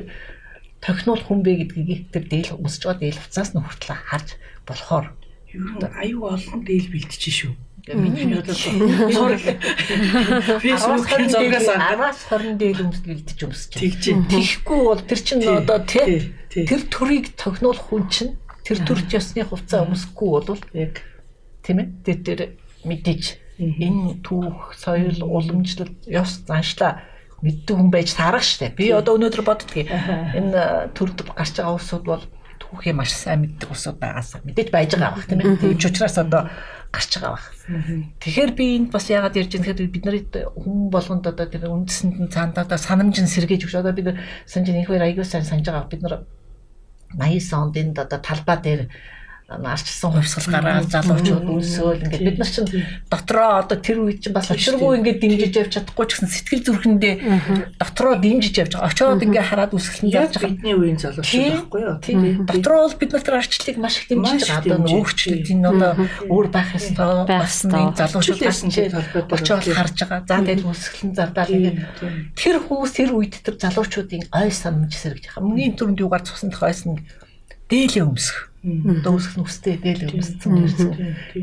[0.84, 4.28] тохинол хүн бэ гэдгийг тэр дээл өмсөж байгаа дээл хувцаас нь хүртэл харж
[4.68, 5.08] болохоор.
[6.04, 7.54] Аюу олон дээл бэлтжиж шүү.
[7.88, 9.40] Миний одоо зураг
[10.60, 14.28] Facebook-ийн зургаас 10-аас 20 дээл өмсөлж өмсөж байна.
[14.28, 18.34] Тэгэхгүй бол тэр чинь одоо тий тэр төрийг тогнуулах хүн чинь
[18.66, 21.06] тэр төрч ёсны хувцас өмсөхгүй бол яг
[21.62, 22.40] тийм ээ тэр тэр
[22.82, 23.24] мэдээж
[23.62, 27.06] энэ түүх соёл уламжлал ёс заншлаа
[27.42, 28.74] мэддэг хүн байж таарах штэ.
[28.74, 32.24] Би одоо өнөөдөр боддгийг энэ төрд гарч байгаа усуд бол
[32.58, 34.42] түүхээ маш сайн мэддэг усуд байгаасаа.
[34.42, 35.58] Мэдээж байж байгаа бах тийм ээ.
[35.62, 36.50] Тийм ч учраас одоо
[36.90, 37.46] гарч байгаа бах.
[38.22, 42.18] Тэгэхээр би энд бас яагаад ярьж байгаа гэхээр бид нарт хүн болгонд одоо тэр үндэсэнд
[42.26, 44.18] нь цаандаа санамж нь сэргээж өгч одоо бид
[44.50, 45.86] санаж энэ хоёр аягүй сайн санаж байгаа.
[45.86, 46.26] Бид нар
[47.14, 48.82] 89 онд энд одоо талбай дээр
[49.48, 52.68] арчсан хувьсгал гараад залуучууд үлсөөл ингээд бид нар чинь
[53.08, 57.16] дотроо одоо тэр үед чинь бас учиргүй ингээд дэмжиж явж чадахгүй ч гэсэн сэтгэл зүрхэндээ
[57.80, 58.92] дотроо дэмжиж явж байгаа.
[58.92, 60.52] Очоод ингээд хараад үсгэлэн явж байгаа.
[60.52, 61.96] Бидний үеийн залуучууд байхгүй юу?
[62.04, 62.20] Тийм.
[62.44, 64.64] Дотроо бол бид нар тэр арчлалыг маш их дэмжиж байгаа.
[64.68, 65.92] Одоо өөрчлөлт энэ одоо
[66.28, 67.16] өөр байх ёстой.
[67.24, 70.28] Бас нэг залуучууд гарсан чи очоод харж байгаа.
[70.28, 71.80] За тэгэл үсгэлэн зардаал ингээд
[72.36, 75.40] тэр хүүс тэр үед тэр залуучуудын ой санамж сэргэж байгаа.
[75.40, 77.00] Мөнгөний төрөнд юугаар цусан дэх ойсон
[77.72, 80.90] дээлээ өмсөх Одоо үсэх нүстэй дээл өмссөн гэсэн.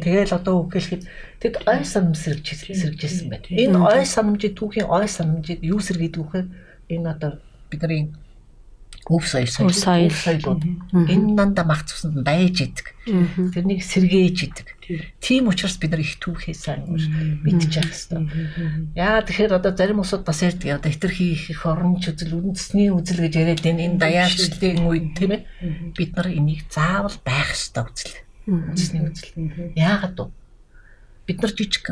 [0.02, 1.02] Тэгэл одоо үгэлэхэд
[1.38, 3.46] тэд ой санамж сэргэж сэргэжсэн байна.
[3.48, 6.40] Энэ ой санамжийг түүхийн ой санамжийг юу сэргээд үхэ
[6.90, 7.38] энэ одоо
[7.70, 8.10] бидний
[9.10, 9.72] өв соёл соёл.
[10.08, 10.64] Соёлууд.
[10.92, 12.96] Энэ нанда мах цуснд байж идэг.
[13.04, 14.68] Тэрнийг сэргээж идэг.
[15.20, 18.96] Тийм учраас бид нар их түүхээ сайн мэдчих хэвээр.
[18.96, 23.34] Яа тэгэхээр одоо зарим усуд бас ярьдаг одоо хитрхи их оронч үзэл үндэсний үзэл гэж
[23.36, 25.92] яриад энэ энэ даяарчлалын үед тийм ээ.
[25.92, 28.16] Бид нар энийг заавал байх ёстой үзэл.
[28.48, 29.72] Үндэсний үзэл.
[29.76, 30.32] Яагаад вэ?
[31.28, 31.86] Бид нар жижиг.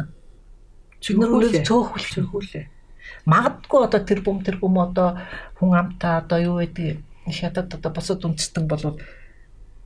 [1.00, 2.81] Бид нар өөрөө цөөхүүлээ
[3.24, 5.18] магадгүй одоо тэр бүм тэр бүм одоо
[5.58, 6.98] хүн амтаа одоо юу гэдэг
[7.30, 8.98] хятад одоо босод үндэстэн болвол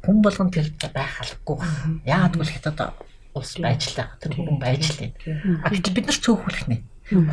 [0.05, 2.01] хүн болгон тэр байх албагүй байна.
[2.07, 2.79] Яагаад гэвэл хятад
[3.37, 4.17] улс байж л байгаа.
[4.21, 5.17] Тэр хүн байж л байна.
[5.65, 6.77] А гэтэл бид нар цөөхүүлэх нэ.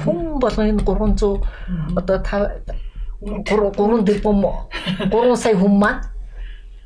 [0.04, 2.84] Хүн болгон энэ 300 одоо 5
[3.24, 4.44] 3 3 тэрбум
[5.08, 6.04] 3 сая хүн маань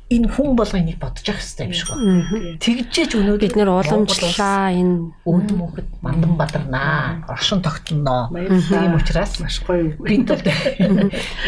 [0.08, 2.24] энэ хүн болго энийг бодож явах хэрэгтэй юм шиг байна.
[2.64, 7.28] Тэгжээч өнөөдөр бид нэр уламжлалаа энэ өөд мөнхөд мандан бадарнаа.
[7.28, 8.32] Оршин тогтноо.
[8.32, 9.92] Тийм учраас маш гоё.
[10.00, 10.32] Бид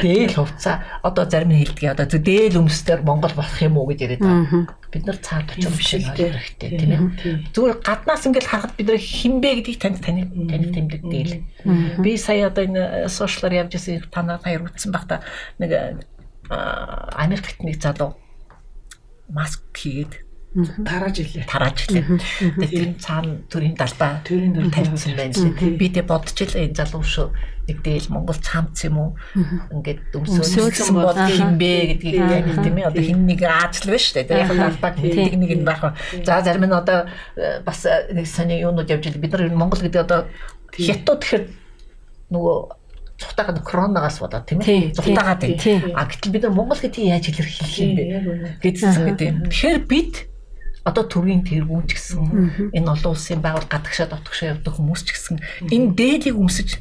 [0.05, 0.85] дээл хувцаа.
[1.01, 4.69] Одоо зарим нь хэлдэг одоо дээл өмсдөр Монгол болох юм уу гэж яриад байгаа.
[4.93, 7.01] Бид нар цаад очиж биш хэрэгтэй тийм ээ.
[7.57, 11.35] Зүгээр гаднаас ингээл харахад бид нар хинбэ гэдгийг танд таны таны тэмдэг дээл.
[12.05, 15.25] Би сая одоо энэ сошиалар явж исэн танаа хоёр утсан багта
[15.57, 16.05] нэг
[16.51, 18.21] Америкт нэг залуу
[19.33, 20.31] маск хийгээд
[20.83, 21.47] тарааж илээ.
[21.47, 22.19] Тарааж илээ.
[22.59, 25.79] Тэгээд тэр цаана төрийн далбаа төрийн дөр тавьсан байна лээ.
[25.79, 27.31] Би тэг бодож илээ энэ залуу шүү.
[27.71, 29.11] Нэг дээл Монгол цамц юм уу?
[29.71, 32.91] Ингээд өмсөөлсөн бол хинбэ гэдгийг яг тийм ээ.
[32.91, 34.27] Одоо хин нэг аажл шүү дээ.
[34.27, 35.95] Тэр яг далбаа гэдэг нэг юм байх.
[36.27, 37.07] За зарим нь одоо
[37.39, 39.23] э, бас э, нэг сони юунууд явж илээ.
[39.23, 40.27] Бид нар Монгол гэдэг одоо
[40.75, 41.47] хятад тэгэхээр
[42.35, 42.80] нөгөө
[43.21, 44.97] цухтагаад коронавигаас болоод тийм ээ?
[44.97, 45.93] Цухтагаад байна.
[45.95, 48.05] А гэтэл бид нар Монгол гэдгийг яаж илэрхийлэх юм бэ?
[48.65, 49.39] Гэдсэн гэдэг юм.
[49.53, 50.15] Тэгэхээр бид
[50.85, 55.37] одоо төрийн тэргүүн ч гэсэн энэ олон улсын байгуул гадагшаа дотгошоо явдаг хүмүүс ч гэсэн
[55.69, 56.81] энэ дээлийг өмсөж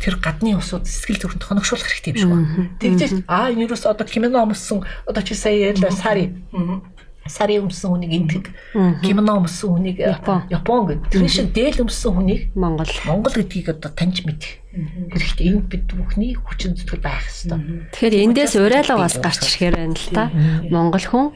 [0.00, 2.48] тэр гадны усууд сэтгэл зүрэнд хоногшуулах хэрэгтэй юм шиг байна.
[2.80, 6.32] Тэгжээ аа энэ юус одоо кино өмссөн одоо чи сая ярьлаа сари.
[7.26, 8.44] Сарын өмсөн хүнийг эндэг.
[9.02, 10.46] Кимоно өмсөн хүнийг Япон.
[10.86, 11.10] Гэдэг.
[11.10, 12.86] Тэр шиг дээл өмсөн хүнийг Монгол.
[13.02, 15.46] Монгол гэдгийг одоо таньж мэдэх хэрэгтэй.
[15.56, 17.88] Энд бид бүхний хүчин зүтгэл байх хэрэгтэй.
[17.96, 20.24] Тэгэхээр эндээс урайлга бас гарч ирэхээр байна л та.
[20.68, 21.26] Монгол хүн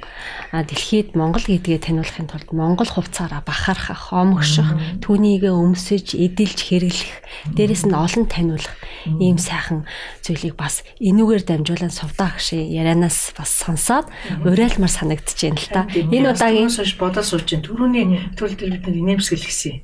[0.53, 7.15] дэлхийд Монгол гэдгээ таниулахын тулд Монгол хувцаараа бахархах, омгших, түүнийгээ өмсөж, эдэлж хэрэглэх,
[7.57, 8.77] дээрэс нь олон таниулах
[9.07, 9.89] ийм сайхан
[10.21, 14.07] зүйлийг бас энүүгээр дамжуулан сувдаа гшээ ярианаас бас сонсоод
[14.45, 15.83] урайлмар санагдаж байна л та.
[15.89, 17.65] Энэ удаагийн хойш бодож сууж байна.
[17.65, 19.75] Төрөний төл дээр бид нэмсгэл гэсэн.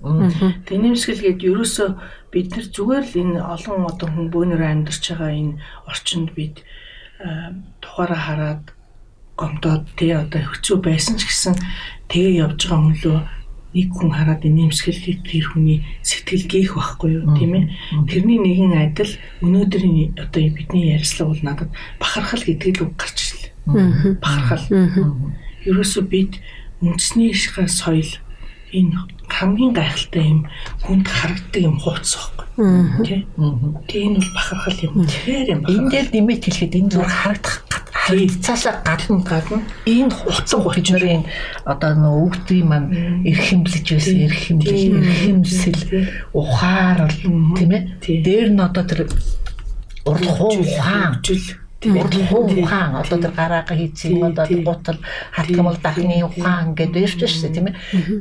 [0.69, 1.89] Тэгээ нэмсгэл гээд ерөөсөө
[2.37, 5.57] бид нар зүгээр л энэ олон одоо хүн бөөнөр амьдарч байгаа энэ
[5.89, 6.61] орчинд бид
[7.81, 8.65] тухаараа хараад
[9.41, 11.57] гомдоод тий одоо хэцүү байсан ч гэсэн
[12.13, 13.19] тэгээ явж байгаа хүн лөө
[13.77, 17.65] нэг хүн хараад нэмсгэлийг тэр хүний сэтгэл гээх байхгүй юу тийм ээ?
[18.09, 19.13] Тэрний нэгэн адил
[19.45, 21.71] өнөөдрийн одоо бидний ярилцлага бол надад
[22.01, 24.65] бахархал гэдэг л үг гарч ирлээ бахархал.
[25.69, 26.33] Ерөөсөө бид
[26.81, 28.13] үндэсний соёл
[28.73, 28.97] энэ
[29.29, 30.41] хамгийн гайхалтай юм
[30.87, 32.47] хүнд харагддаг юм хууц байхгүй.
[33.05, 33.21] Тий
[33.87, 34.93] Тэгээ энэ бол бахархал юм.
[35.07, 37.57] Тэгэхээр юм энэ дээр нэмээд хэлэхэд энэ зүгээр харагдах
[38.07, 41.25] харилцаасаа гадна гадна энэ хуцсан гэж нарын
[41.67, 42.89] одоо нөө өвгдгийн маань
[43.27, 45.83] эрх хэмлэж байсан эрх хэмлэл эрх хэмсэл
[46.31, 47.83] ухаар тийм ээ?
[48.23, 49.01] Дээр нь одоо тэр
[50.07, 51.19] урд хуу ухаан
[51.95, 52.99] Тэгээд ухаан.
[52.99, 54.99] Одоо тэр гараага хийцэн одоо гутал
[55.31, 57.77] хатгамал дахны ухаан гэдэг ирж шээ тийм ээ.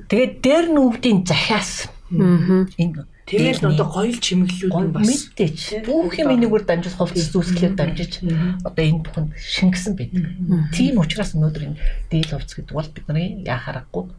[0.10, 1.89] Тэгээд дээр нь өвдийн захиас.
[2.13, 5.82] Энэ Тэгээд одоо гоёл чимэглэлүүд нь бас мэдээч.
[5.89, 8.21] Бүх юм энэгээр дамжиж хувцас зүсгэлээр дамжиж
[8.62, 10.30] одоо энэ бүхэнд шингэсэн байдаг.
[10.69, 11.82] Тийм учраас өнөөдөр энэ
[12.13, 14.13] дийл хувцас гэдэг бол бидний яа харахгүй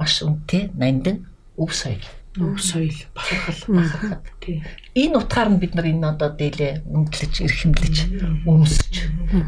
[0.00, 1.28] маш үнэтэй нандин
[1.60, 2.00] өв соёл
[2.36, 2.98] өв соёл.
[3.14, 4.22] Бахархал бахархал.
[4.40, 4.62] Тий.
[4.94, 7.96] Энэ утгаар нь бид нар энэ одоо дээлээ өмдлөж, эрхэмлэж,
[8.44, 8.94] өмсөж.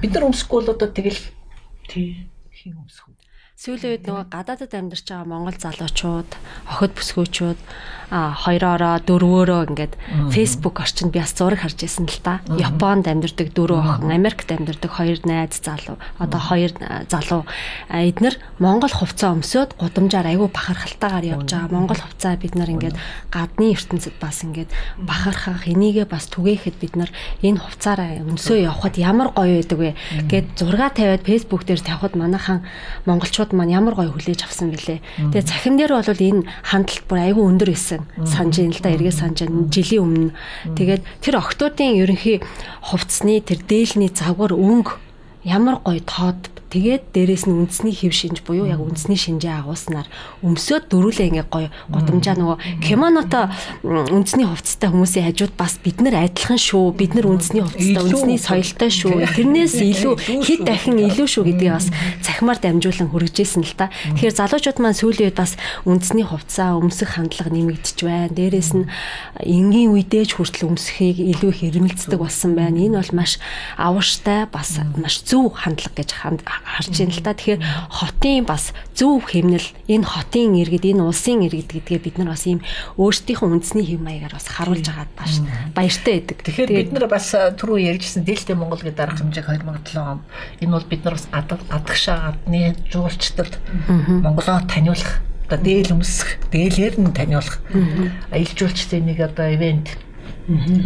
[0.00, 1.22] Бид нар өмсөхгүй бол одоо тэгэл
[1.88, 2.28] тий.
[2.52, 3.08] хин өмсөх.
[3.58, 6.30] Сүүлийн үед нөгөө гадаадд амьдарч байгаа монгол залуучууд,
[6.70, 7.58] охид бүсгүүчүүд
[8.08, 9.94] хоёроороо дөрвөөрөө ингээд
[10.32, 12.40] Facebook орчинд би бас зураг харж байсан л та.
[12.48, 16.72] Японд амьдардаг дөрөв охин, Америкт амьдардаг хоёр найз залуу, одоо хоёр
[17.12, 17.44] залуу.
[17.92, 21.68] Эднэр Монгол хувцас өмсөд гудамжаар айгүй бахархалтайгаар явж байгаа.
[21.68, 22.96] Монгол хувцаа бид нар ингээд
[23.28, 24.72] гадны ертөнцид бас ингээд
[25.04, 27.10] бахархах, энийгээ бас түгээхэд бид нар
[27.44, 29.92] энэ хувцаараа өмсөө явхад ямар гоё байдаг вэ?
[30.32, 32.64] Гэд зураг тавиад Facebook дээр тавихад манайхан
[33.04, 35.04] монголчууд маань ямар гоё хүлээж авсан бэлээ.
[35.28, 38.52] Тэгээ цахим дээр бол энэ хандлт бүр айгүй өндөр байсан байсан.
[38.52, 40.30] Санж ин л да эргээ санж жилийн өмнө.
[40.76, 42.38] Тэгээд тэр октоодын ерөнхий
[42.86, 44.96] хувцсны тэр дээлний завгар өнгө
[45.48, 50.04] ямар гоё тоод Тэгээд дээрэс нь үндэсний хэв шинж буюу яг үндэсний шинжээ агуулснаар
[50.44, 53.48] өмсөд дөрүлээ ингээ гоё гудамжаа нөгөө кимоното
[53.88, 56.92] үндэсний хувцастай хүмүүсийн хажууд бас бид нар адилхан шүү.
[56.92, 59.16] Бид нар үндэсний хувцастай үндэсний соёлтой шүү.
[59.32, 61.88] Тэрнээс илүү хэд дахин илүү шүү гэдгийг бас
[62.20, 63.88] цахимаар дамжуулан хүргэжсэн л та.
[64.12, 65.56] Тэгэхээр залуучууд маань сүүлийн үед бас
[65.88, 68.28] үндэсний хувцаа өмсөх хандлага нэмэгдэж байна.
[68.28, 68.84] Дээрэс нь
[69.40, 72.76] энгийн үедээ ч хүртэл өмсөхийг илүү хэрэмэлцдэг болсон байна.
[72.76, 73.40] Энэ бол маш
[73.80, 76.12] авууштай бас маш зөв хандлага гэж
[76.64, 77.34] харж байна л та.
[77.34, 82.44] Тэгэхээр хотын бас зөв хэмнэл энэ хотын иргэд энэ улсын иргэд гэдгээ бид нар бас
[82.46, 82.62] ийм
[82.96, 85.32] өөрсдийнхөө үндэсний хэв маягаар бас харуулж агаад баш
[85.74, 86.38] баяртай байдаг.
[86.42, 90.20] Тэгэхээр бид нар бас түрүү ярьжсэн Дээлтэй Монгол гэдэг арга хэмжээг 2007 он
[90.62, 97.16] энэ бол бид нар бас гадагшаа гадны жуулчдад Монголоо таниулах одоо дээл өмсөх, дээлээр нь
[97.16, 97.64] таниулах.
[98.28, 99.96] Аялал жуулчдын нэг одоо ивент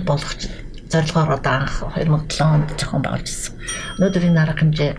[0.06, 0.38] болгох
[0.86, 3.54] зорилгоор одоо анх 2007 онд зохион байгуулж ирсэн.
[3.98, 4.92] Өнөөдөр энэ арга хэмжээ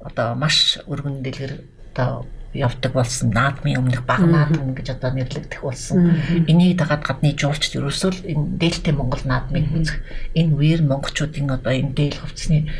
[0.00, 1.52] одоо маш өргөн дэлгэр
[1.92, 3.30] одоо явдаг болсон.
[3.30, 6.16] Наадмын өмнөх баг наадам гэж одоо нэрлэгдэх болсон.
[6.48, 10.00] Энийг дагаад гадны жуулчд ерөөсөө энэ дээлтэй Монгол наадмыг үзэх
[10.32, 12.72] энэ үеэр монголчуудын одоо энэ дээл хувцсны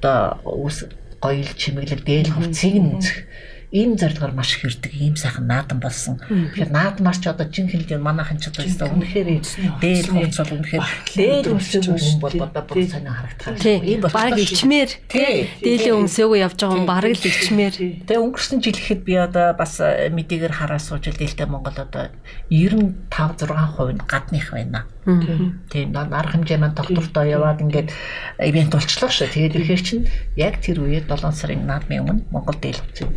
[0.00, 0.88] одоо үс
[1.20, 3.18] гоёл чимэглэл дээл хувцсыг нь үзэх
[3.70, 6.18] ийм зорилгоор маш их ирдэг ийм сайхан наадам болсон.
[6.18, 9.28] Тэгэхээр наадмаар ч одоо жинхэнэ л манайхан ч одоо өстой үнэхээр
[9.78, 13.62] дээл хувц бол үнэхээр дээл өмсөв хүн бол одоо бүр сонио харагдах.
[13.62, 14.90] Ийм баг ичмээр.
[15.06, 17.74] Дээлийн өмсөөгөө явж байгаа хүн баг л ичмээр.
[18.10, 22.10] Тэгээ өнгөрсөн жил ихэд би одоо бас э, мэдээгээр хараа сууж дээлтэй Монгол одоо
[22.50, 24.86] 95 6% нь гадных байна.
[25.70, 27.90] Тийм арга хэмжээ маань доктортой яваад ингээд
[28.38, 29.28] ивент болчлоо шүү.
[29.30, 30.04] Тэгээд ихээр чинь
[30.36, 33.10] яг тэр үеэр 7 сарын наадмын өмнө Монгол дээл хувцсыг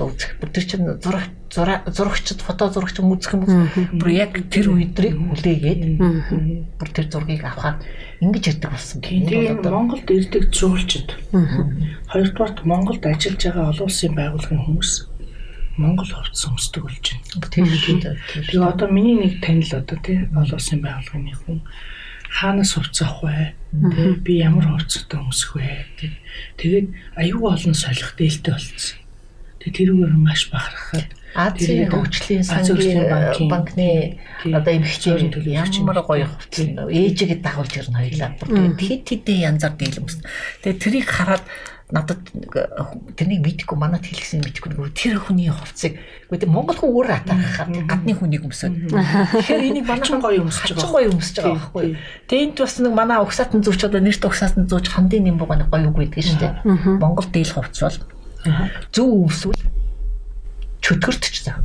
[0.00, 0.38] одоо үзэх.
[0.40, 3.44] Тэр чинь зураг зурагчд фото зурагч үзэх юм
[4.00, 5.82] бүр яг тэр үедрийг хүлээгээд
[6.78, 7.84] бүр тэр зургийг авахад
[8.24, 9.00] ингэж ирдэг болсон.
[9.02, 11.12] Тэгээд Монголд ирдэг зуулчд.
[12.08, 15.09] Хоёрдугаарт Монголд ажиллаж байгаа олон улсын байгууллагын хүмүүс
[15.76, 17.50] Монгол хувцас өмсдөг болж байна.
[17.50, 18.16] Тийм үү.
[18.50, 21.58] Тэгээ одоо миний нэг танил одоо тий олон улсын байгууллагын хүн
[22.30, 23.54] хаанаас хувцас авах вэ?
[23.94, 25.86] Тэ би ямар хувцастай өмсөх вэ?
[26.58, 26.86] Тэгээд
[27.18, 29.00] аюу олон солих дээлтэй болцсон
[29.60, 33.04] Тэгээ тэрүүгээр маш бахархаад Азийн хөгжлийн сангийн
[33.44, 34.16] банкны
[34.48, 38.40] одоо эмгчээр ямар гоё хувцсан ээжигээ дагуулж ирнэ хоёлаа.
[38.40, 40.16] Тэгэхэд тэдэн янзаар дийлэмс.
[40.64, 41.44] Тэгээ тэрийг хараад
[41.90, 42.22] надад
[43.18, 45.98] тэрнийг мэдхгүй манад хэлсэн мэдхгүй нөгөө тэр хүний хувцсыг
[46.30, 48.90] үгүй Монгол хүн өөр атаархаад гадны хүнийг өмсөд.
[48.90, 50.94] Тэгэхээр энийг манай гоё өмсөж байгаа.
[50.94, 51.98] гоё өмсөж байгаа байхгүй.
[52.30, 55.90] Тэнд бас нэг манай угсаатан зүүч одоо нэрт угсаатан зүүч хандын нэм байгаа нэг гоё
[55.90, 56.54] үг байдаг шүү дээ.
[57.02, 57.98] Монгол дийл хувцс бол
[58.94, 59.62] зөв өмсвөл
[60.80, 61.58] чөтгөрт ч заа.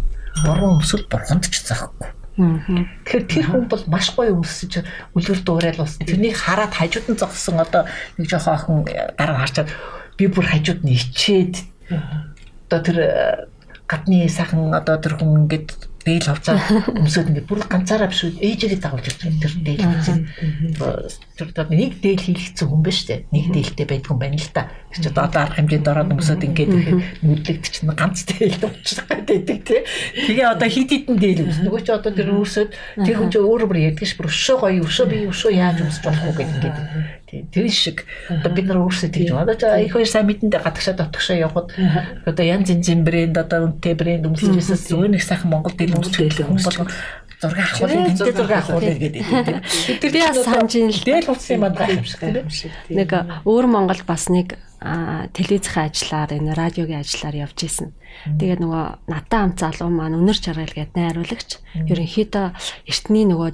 [0.43, 2.09] Буруу өмсөл бурханд ч заахгүй.
[2.35, 4.83] Тэгэхээр тэр хүн бол маш гоё өмсөж
[5.15, 6.03] үлгэр дуурайл болсон.
[6.03, 7.87] Тэрнийг хараад хажууд нь зогссон одоо
[8.19, 9.71] нэг жоохон охин дараа харчаад
[10.17, 11.53] би бүр хажууд нь ичээд
[12.67, 12.97] одоо тэр
[13.85, 16.61] гадны сайхан одоо тэр хүн ингээд дээл авцаа
[17.01, 20.17] өмсөд ингээд бүр ганцаараа биш ээжигээ дагуулж ирсэн тэр дээл хийсэн.
[21.33, 23.25] Тэр одоо нэг дээл хийлгэсэн хүн биш үү?
[23.33, 24.69] Нэг дээлтэй байдаг хүн байна л да.
[24.93, 26.73] Тэр чи одоо арга хэмжээнд ороод өмсөд ингээд
[27.25, 29.81] нүдлэгт чинь ганц дээл уучрах гэдэг тий.
[30.29, 31.57] Тэгээ одоо хит хитэн дээл өмс.
[31.65, 32.69] Нөгөө чи одоо тэр өмсөд
[33.01, 36.05] тэр хүн чи өөр бүр яддаг ш бүр өшөө гоё өшөө би өшөө яаж өмсөж
[36.05, 36.77] болох вэ гэдэг ингээд
[37.51, 39.51] тэр шиг одоо бид нар өөрсдөө тэгж байна.
[39.51, 41.75] Одоо их хоёр сайн мэдэндээ гадагшаа дотгошоо явхад
[42.25, 46.79] одоо янз янзын брэнд одоо үнэтэй брэнд өмсөжөөс зөөр нэг сайхан Монгол дээл өмсөж.
[46.79, 46.91] Бол
[47.41, 49.23] зураг авахулаа тэнтэй зураг авахулаа гэдэг.
[50.01, 52.95] Тэр би бас санаж ин л дээл хувцсан юм байна юм шиг тийм.
[52.95, 53.09] Нэг
[53.43, 57.93] өөр Монгол бас нэг телевизийн ажлаар энэ радиогийн ажлаар явж исэн.
[58.25, 61.49] Тэгээд нөгөө надтай хамт залуу маань өнөр жаргал гээд найруулагч
[61.89, 62.45] ерөнхийдөө
[62.87, 63.49] эртний нөгөө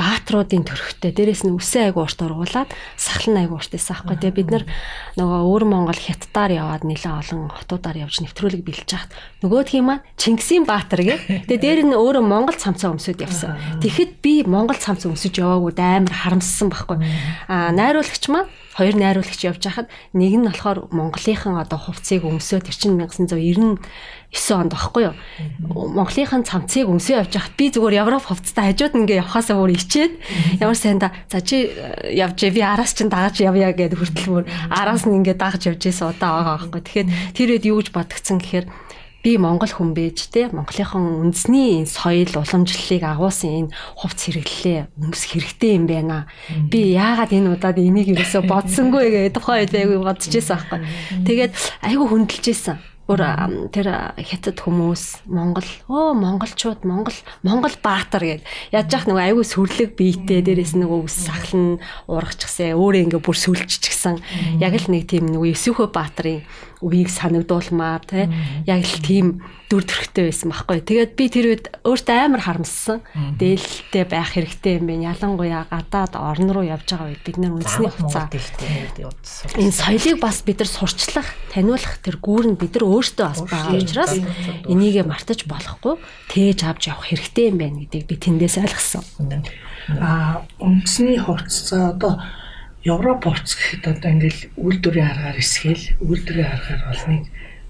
[0.00, 4.50] баатруудын төрхтэй дээрэс нь үсээ айгу урт ургуулад сахлан айгу урт байсан аахгүй тэгээд бид
[4.50, 4.64] нар
[5.20, 9.12] нөгөө өвөр Монгол хятадаар яваад нэлээ олон хотуудаар явж нэвтрүүлэг бэлж хахад
[9.44, 13.60] нөгөөдхийн маань Чингисийн баатар гэ тэгээд дээр нь өөрөө Монгол цамцаа өмсөд явсан.
[13.84, 16.98] Тэгэхэд би Монгол цамц өмсөж яваагүй амар харамссан байхгүй.
[17.52, 22.76] Аа найруулагч маань хоёр найруулагч явж хахад нэг нь болохоор Монголынхан одоо хувцсыг өмсөө тэр
[22.76, 23.80] чинь 1990
[24.36, 25.14] 9 онд багхгүй юу.
[25.96, 30.12] Монголынхан цамцыг өмсөө явж хахад би зүгээр Европ хувцастай хажууд ингээ явхаасаа бүр ичээд
[30.60, 34.44] ямар сайн да за чи э, явж би араас чинь дагаж явъя гэд хүртэл бүр
[34.68, 36.82] араас нь ингээ дагаж явж исэн удаа байгаа байхгүй.
[36.84, 38.66] Тэгэхээр тэр үед юу гэж бодгцэн гэхээр
[39.26, 45.74] би Монгол хүн бэж те Монголынхон үндэсний соёл уламжлалыг агуулсан энэ хувц хэрэглэлээ өмс хэрэгтэй
[45.74, 46.30] юм байна.
[46.70, 50.78] Би яагаад энэ удаад энийг юусоо бодсонгүй гэдэг тухай үед бодож байсан байхгүй.
[51.26, 51.52] Тэгээд
[51.82, 53.22] айгүй хүндэлж байсан бүр
[53.70, 57.14] тэр хятад хүмүүс Монгол оо монголчууд Монгол
[57.46, 58.42] Монгол баатар гэд
[58.74, 61.78] яаж яах нөгөө айгүй сүрлэг биетэй дээрээс нөгөө ус сахлан
[62.10, 64.18] урагчгсаа өөрөө ингээ бүр сүлжчихсэн.
[64.58, 66.42] Яг л нэг тийм нөгөө Эсвхө баатарын
[66.84, 68.24] үеийг санагдуулмаар тий
[68.68, 69.26] яг л тийм
[69.66, 70.78] дүр төрхтэй байсан байхгүй.
[70.86, 73.02] Тэгээд би тэр үед өөртөө амар харамссан.
[73.34, 75.10] Дээлтэй байх хэрэгтэй юм байна.
[75.10, 78.30] Ялангуяа гадаад орн руу явж байгаа үед бид нар үндэсний хуцаа
[79.58, 83.74] энэ соёлыг бас бид нар сурчлах, таниулах тэр гүүр нь бид нар өөртөө бас байгаа
[83.74, 84.14] учраас
[84.70, 85.98] энийгээ мартаж болохгүй
[86.30, 89.02] тээж авч явах хэрэгтэй юм байна гэдгийг би тэндээс ойлгосон.
[89.98, 92.22] Аа үндэсний хуцаа одоо
[92.86, 97.24] Европ хувцс гэхэд одоо ингээл үйлдвэрийн аргаар эсгээл үйлдвэрийн аргаар олныг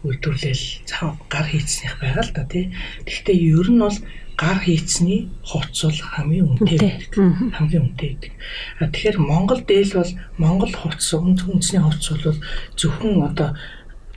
[0.05, 2.65] үйлдвэрлэл цаа гар хийцнийх байгаа л да тий.
[3.09, 3.99] Гэхдээ ер нь бол
[4.37, 7.13] гар хийцний хувцс бол хамгийн үнэтэй байдаг.
[7.57, 8.33] Хамгийн үнэтэй байдаг.
[8.81, 12.39] А тэгэхээр Монгол дээл бол Монгол хувцс үндэсний хувцс бол
[12.77, 13.57] зөвхөн одоо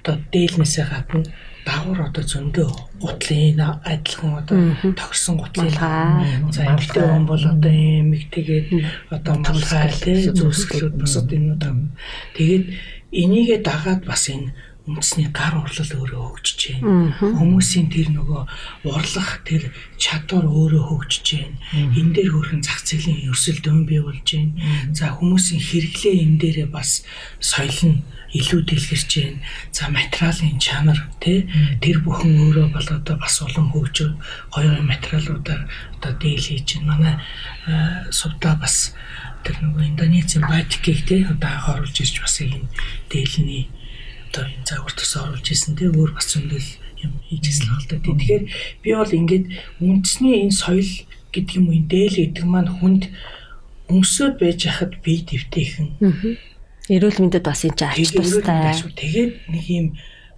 [0.03, 1.23] одоо дээлнээсээ гадна
[1.69, 4.57] дагуур одоо зөндөө гутлын адилхан одоо
[4.97, 5.69] тогсон гутлын
[6.49, 8.67] за эмэгтэй хүн бол одоо эмэгтэйгээд
[9.13, 11.73] одоо малгай тий зүсгэлүүд бас одоо энэ удаа.
[12.33, 12.65] Тэгээд
[13.13, 14.49] энийгээ дагаад бас энэ
[14.89, 17.13] үндэсний гар урлал өөрөө хөгжиж байна.
[17.21, 18.41] Хүмүүсийн тэр нөгөө
[18.89, 19.69] урлах тэр
[20.01, 21.57] чадвар өөрөө хөгжиж байна.
[21.93, 24.57] Энэ дээр хөрхэн зах зээлийн өрсөлд өн бий болж байна.
[24.97, 27.05] За хүмүүсийн хэрэглээ энэ дээрээ бас
[27.37, 28.01] соёл нь
[28.33, 29.41] илүү дэлгэрч байна.
[29.71, 31.49] За материалын чанар тий
[31.81, 34.09] тэр бүхэн өөрөө бол одоо бас улам хөгжөө
[34.53, 35.65] гоё материалуудаар
[35.97, 36.89] одоо дийл хийж байна.
[36.89, 37.15] Манай
[38.13, 38.93] сувда бас
[39.43, 42.69] тэр нөгөө Индонезийн батикийг тий одоо оруулж ирж бас энэ
[43.09, 43.65] дийлний
[44.29, 46.69] одоо энэ загвар төс оруулж исэн те өөр бас зөндөл
[47.01, 47.97] юм хийжсэн л та.
[47.97, 48.43] Тэгэхээр
[48.83, 49.45] би бол ингээд
[49.81, 50.91] үндэсний энэ соёл
[51.33, 53.03] гэдэг юм уу энэ дээл гэдэг маань хүнд
[53.89, 55.97] өмсөд байж хахад бие дэвтэйхэн.
[56.89, 58.73] Эрүүл мэндэд бас энэ чинь ач тустай.
[58.97, 59.87] Тэгээд нэг юм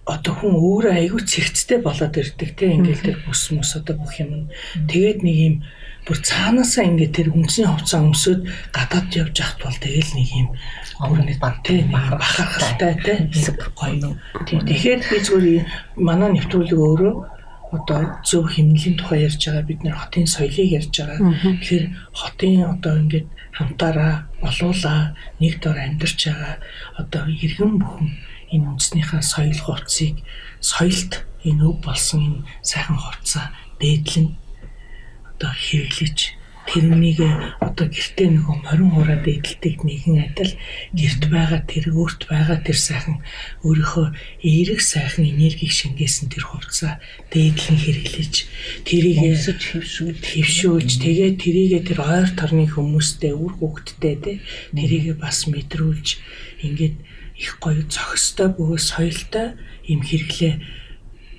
[0.04, 4.50] одоо хүн өөрөө аягүй цэгцтэй болоод ирдэг те ингээл тэр бүс мөс одоо бүх юм.
[4.90, 5.54] Тэгээд нэг юм
[6.02, 8.40] бүр цаанаасаа ингээд тэр үнсний хувцас өмсөд
[8.74, 10.48] гадаад явж ахт бол тэгэл нэг юм
[10.98, 13.18] бүрний бантай бахархалтай тий
[13.78, 14.18] гоё.
[14.50, 15.64] Тэгэхээр би зүгээр
[16.02, 17.14] манай нэвтрүүлэг өөрөө
[17.72, 21.18] одоо зөв хэмнэлийн тухай ярьж байгаа бид нэр хотын соёлыг ярьж байгаа.
[21.40, 24.14] Тэгэхээр хотын одоо ингээд хамтаараа
[24.44, 26.54] олуулаа нэг дор амьдарч байгаа
[27.00, 28.10] одоо иргэн бүхэн
[28.52, 30.20] энэ үндэснийхээ соёл хувцсыг
[30.60, 31.12] соёлт
[31.48, 33.48] энэ өв болсон энэ сайхан хувцас
[33.80, 34.28] дээдлэн
[35.32, 36.18] одоо хэрэглэж
[36.72, 37.20] тэрнийг
[37.60, 40.52] одоо гэртээ нөгөө морин хураад эдэлдэг нэгэн адил
[40.96, 43.20] гэрт байгаа тэр өөрт байгаа тэр сайхан
[43.60, 44.06] өөрийнхөө
[44.40, 46.96] эерэг сайхан энергийг шингээсэн тэр хувцас
[47.28, 48.34] дээдлэн хэрэглэж
[48.88, 50.90] тэрийг хөвшүүл хөвшүүлж.
[51.04, 54.32] тэгээ тэрийг тэр ойр торны хүмүүстэй үр хөвгттэй те
[54.72, 56.08] тэрийг бас мэдрүүлж
[56.64, 56.96] ингээд
[57.36, 59.46] их гоё цогцтой бөгөөд соёлтой
[59.88, 60.54] юм хэрэглээ.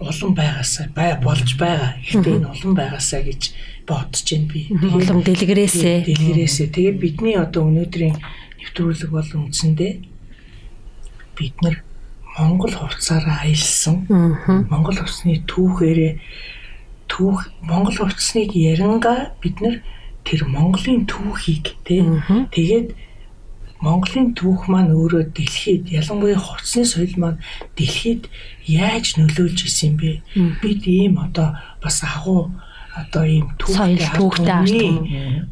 [0.04, 1.96] Улам байгаасаа бай болж байгаа.
[2.04, 3.42] Гэхдээ энэ улам байгаасаа гэж
[3.88, 4.62] бодож байна би.
[4.72, 6.08] Улам дэлгэрээсээ.
[6.08, 6.68] Дэлгэрээсээ.
[6.74, 9.94] Тэгээ бидний одоо өнөөдрийн нэвтрүүлэг бол үндсэндээ
[11.38, 11.84] бид нар
[12.38, 14.08] Монгол хувцаараа аялсан.
[14.70, 16.14] Монгол хувцсны түүхээрээ
[17.12, 19.84] түүх Монгол хувцсныг яранга бид нар
[20.26, 22.96] тэр Монголын түүхийг тэгээд
[23.84, 27.44] Монголын түүх маань өөрөө дэлхийд ялангуяа хувцсны соёл маань
[27.76, 28.32] дэлхийд
[28.64, 30.24] яаж нөлөөлж исэн бэ?
[30.64, 32.56] Бид ийм одоо бас агуу
[32.94, 34.22] одоо ийм түүхтэй арт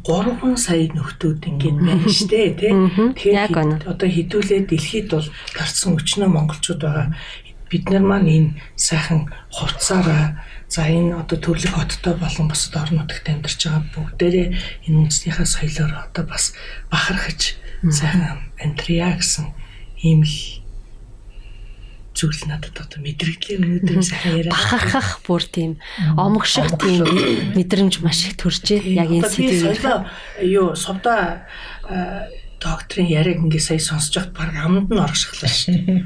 [0.06, 2.70] 3 сая нөхдүүд ингээд байна штэ тий.
[3.18, 7.18] Тэгэхээр одоо хідүүлээ дэлхийд бол гарцсан өчнөө монголчууд байгаа.
[7.66, 10.38] Бид нар маань энэ сайхан хувцаараа
[10.70, 14.48] за энэ одоо төрлөх хоттой болон бусад орн нутагт амьдарч байгаа бүгдээрээ
[14.86, 16.54] энэ үндэснийхээ соёлоор одоо бас
[16.94, 17.58] бахархаж
[17.90, 19.50] сайхан амьдрья гэсэн
[20.06, 20.61] ийм л
[22.22, 25.82] зүйл надад одоо мэдрэгдлийн өнөөдөр сайхан яриа бахархах бүр тийм
[26.14, 27.02] омгших тийм
[27.58, 30.06] мэдрэмж маш их төржээ яг энэ сэдвээр
[30.46, 31.42] юу совда
[32.62, 35.98] докторийн яриаг ингээ сая сонсож байхад баг амд нь оршихлаа шүү дээ.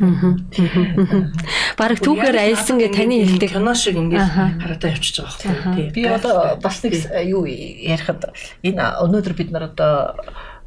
[1.76, 3.52] Бараг түүхээр аялсан гэ таны хэлдэг.
[3.52, 5.92] кино шиг ингээ хараадаа явчихж байгаа байхгүй.
[5.92, 6.96] Би одоо бас нэг
[7.28, 8.32] юу ярихад
[8.64, 10.16] энэ өнөөдөр бид нар одоо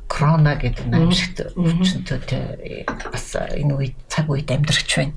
[0.10, 2.84] корона гэдэг аимшигт өвчнөдтэй
[3.14, 5.14] бас энэ үед цаг үед амьдрч байна.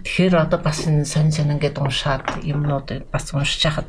[0.00, 3.88] Тэгэхээр одоо бас энэ сонь сонь ингээд уншаад юмнууд бас уншиж хахад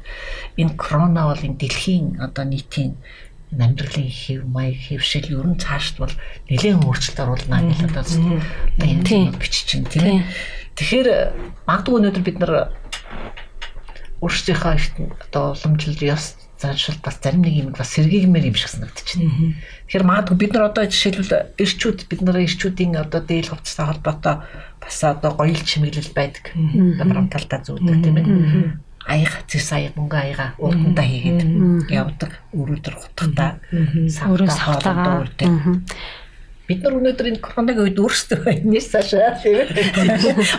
[0.60, 3.00] энэ корона бол энэ дэлхийн одоо нийтийн
[3.56, 6.14] амьдралын хэв маяг хэвшил ер нь цаашд бол
[6.52, 8.04] нэлээд өөрчлөлт оруулна гэж одоо
[8.84, 10.28] энэ бичиж чинь тийм.
[10.76, 11.08] Тэгэхээр
[11.68, 12.76] магадгүй өнөөдөр бид нар
[14.24, 14.76] өөрсдийнхөө
[15.32, 19.58] одоо уламжлал ёс заашил бас зарим нэг юм бас сэргийгмээр юм шиг санагдчихэв.
[19.90, 24.36] Тэгэхээр магадгүй бид нар одоо жишээлбэл эрчүүд бид нарын эрчүүдийн одоо дээл хувцастай холбоотой
[24.78, 26.54] бас одоо гоёл чимэглэл байдаг.
[26.54, 28.26] Барамталтаа зүүдэг тийм ээ.
[29.02, 32.32] Аяга зэс аяга мөнгө аяга урдандаа хийгээд явдаг.
[32.54, 33.58] Өрөөдөр хутгатаа
[34.06, 35.50] савтаа хоолоо үрдэг
[36.72, 39.68] бид нар өнөөдөр энэ коронавигийн үед өөрсдөө энэс цаашаа тийм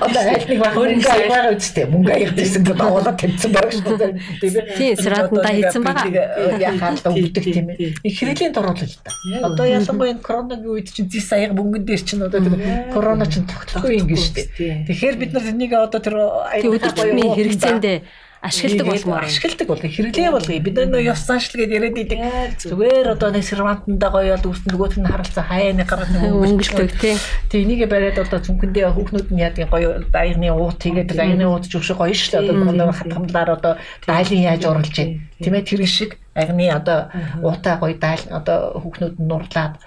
[0.04, 3.96] одоо аль нэг баг мөнгө аягаа үстэй мөнгө аягаад ирсэн гэдэг агуулга тавьсан баг шүү
[3.96, 4.12] дээ.
[4.40, 4.76] Тийм ээ.
[4.76, 6.26] Тийм сратанда хийсэн байгаа.
[6.60, 7.76] Яхаад өгдөг тийм ээ.
[8.04, 9.10] их хэрэглийн дөрвөл л та.
[9.48, 12.56] Одоо ялангуяа энэ коронавигийн үед чинь зис аяга мөнгөн дээр чинь одоо тэр
[12.92, 14.46] корона чинь тогтохгүй юм гэж шүү дээ.
[14.92, 16.16] тэгэхээр бид нар энийг одоо тэр
[16.52, 17.98] аяга гоё хэрэгцээндээ
[18.42, 22.20] ашигладаг болмоор ашигладаг бол хэрэглээ болгоё бид нар ёс заншил гэдээ яриад идэг
[22.58, 26.90] зүгээр одоо нэг сервантандаа гоё бол үүс нөгөөт нь харалцаа хаяа нэг гараад нэг өнгөлдөг
[26.98, 27.14] тий.
[27.46, 31.78] Тэг энийг бариад одоо зүнхэндээ хүүхнүүд нь яадаг гоё дайны уут хийгээд дайны уут ч
[31.78, 32.66] өгшө гоё шүү дээ.
[32.66, 33.72] Одоо хатгамлаар одоо
[34.10, 35.22] дайлын яаж оруулж байна?
[35.38, 37.14] Тийм ээ тэр шиг агны одоо
[37.46, 39.78] уутаа гоё дайл одоо хүүхнүүд нь нурлаад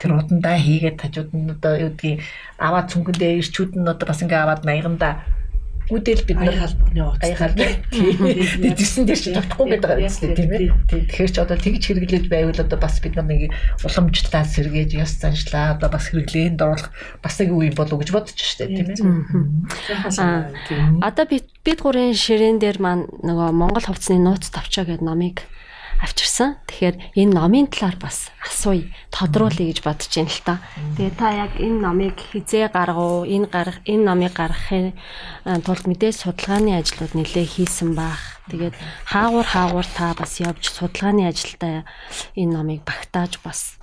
[0.00, 2.20] тэр удандаа хийгээд хажууд нь одоо юу гэдгийг
[2.60, 5.24] аваад цүнхэндээ ирчүүд нь одоо бас ингээ аваад маяганда
[5.92, 7.72] Үдэл бид нар халбаны халбан.
[7.92, 10.72] Тэгээд зэсэн дээр чи тогтохгүй байгаа юм тийм ээ.
[10.88, 13.52] Тэгэхээр ч одоо тэгж хэрэглэж байвал одоо бас бид нар нэг
[13.84, 16.88] уламжлалаа сэргээж яс заншлаа одоо бас хэрэглээнд оруулах
[17.20, 19.04] бас нэг үе болов гэж бодож штэ тийм ээ.
[21.04, 25.44] Одоо бид бид гурийн ширээн дээр маань нөгөө Монгол хувцсны нууц тавчаа гэдэг номыг
[26.00, 26.56] авчирсан.
[26.66, 30.54] Тэгэхээр энэ номын талаар бас асууя, тодруулъя гэж бодож байна л та.
[30.96, 34.96] Тэгээ та яг энэ номыг хизээ гаргав, энэ гарах, энэ номыг гаргахын
[35.62, 38.40] тулд мэдээж судалгааны ажлууд нэлээ хийсэн баах.
[38.50, 38.74] Тэгээд
[39.06, 41.84] хаагур хаагур та бас явж судалгааны ажилдаа
[42.34, 43.78] энэ номыг багтааж бас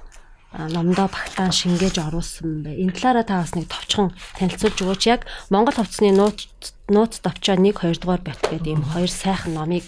[0.52, 2.76] номдоо багтаан шингээж оруулсан бэ.
[2.84, 5.04] Энэ талаараа та бас нэг товчхон танилцуулж өгөөч.
[5.08, 6.52] Яг Монгол хувцсны нууц
[6.92, 9.88] нууц давчаа 1 2 дугаар бат гэдэг ийм хоёр сайхан номыг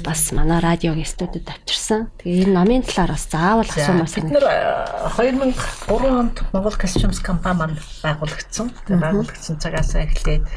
[0.00, 2.08] бас манай радиогийн студид авчирсан.
[2.24, 4.40] Тэгээ энэ номын талаар бас заавал асуумаар санагдав.
[4.40, 5.52] Бид нэр
[5.84, 8.72] 2003 онд Монгол Customs компани маань байгуулагдсан.
[8.88, 10.48] Тэгээ байгуулагдсан цагаас эхлээд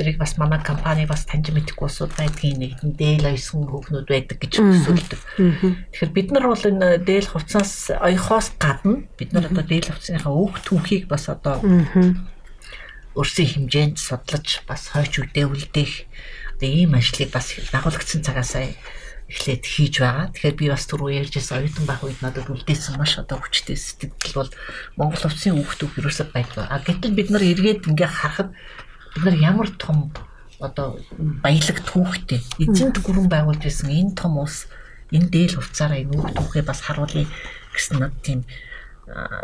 [0.00, 4.52] тэрийг бас манай компани бас таньж мэдхгүй усуд байдгийн нэгэн дээл ойсон хүүхнүүд байдаг гэж
[4.56, 5.20] төсөөлдөг.
[5.92, 10.64] Тэгэхээр бид нар бол энэ дээл хувцас оёхоос гадна бид нар одоо дээл хувцсныхаа өөх
[10.64, 11.60] түүхийг бас одоо
[13.12, 15.92] өөрсдийн хэмжээнд судлаж бас хойч үдээвлдэх
[16.56, 18.56] одоо ийм ажлыг бас дагуулгдсан цагаас
[19.30, 20.26] эхлээд хийж байгаа.
[20.34, 24.50] Тэгэхээр би бас түрүү ярьжсэн оюутан байх үед надад үлдээсэн маш одоо хүчтэй сэтгэл бол
[24.98, 26.66] Монгол хувцсын хүүхдүүд ерөөсөд байдаг.
[26.66, 28.50] А гэтэл бид нар эргээд ингээ харахад
[29.14, 30.12] бид нар ямар том
[30.60, 31.00] одоо
[31.42, 34.68] баялаг түүхтэй эзэнт гүрэн байгуулж байсан энэ том ус
[35.10, 37.26] энэ дээл хувцаараа энэ үг түүхээ бас харуулъя
[37.74, 38.44] гэсэн над тийм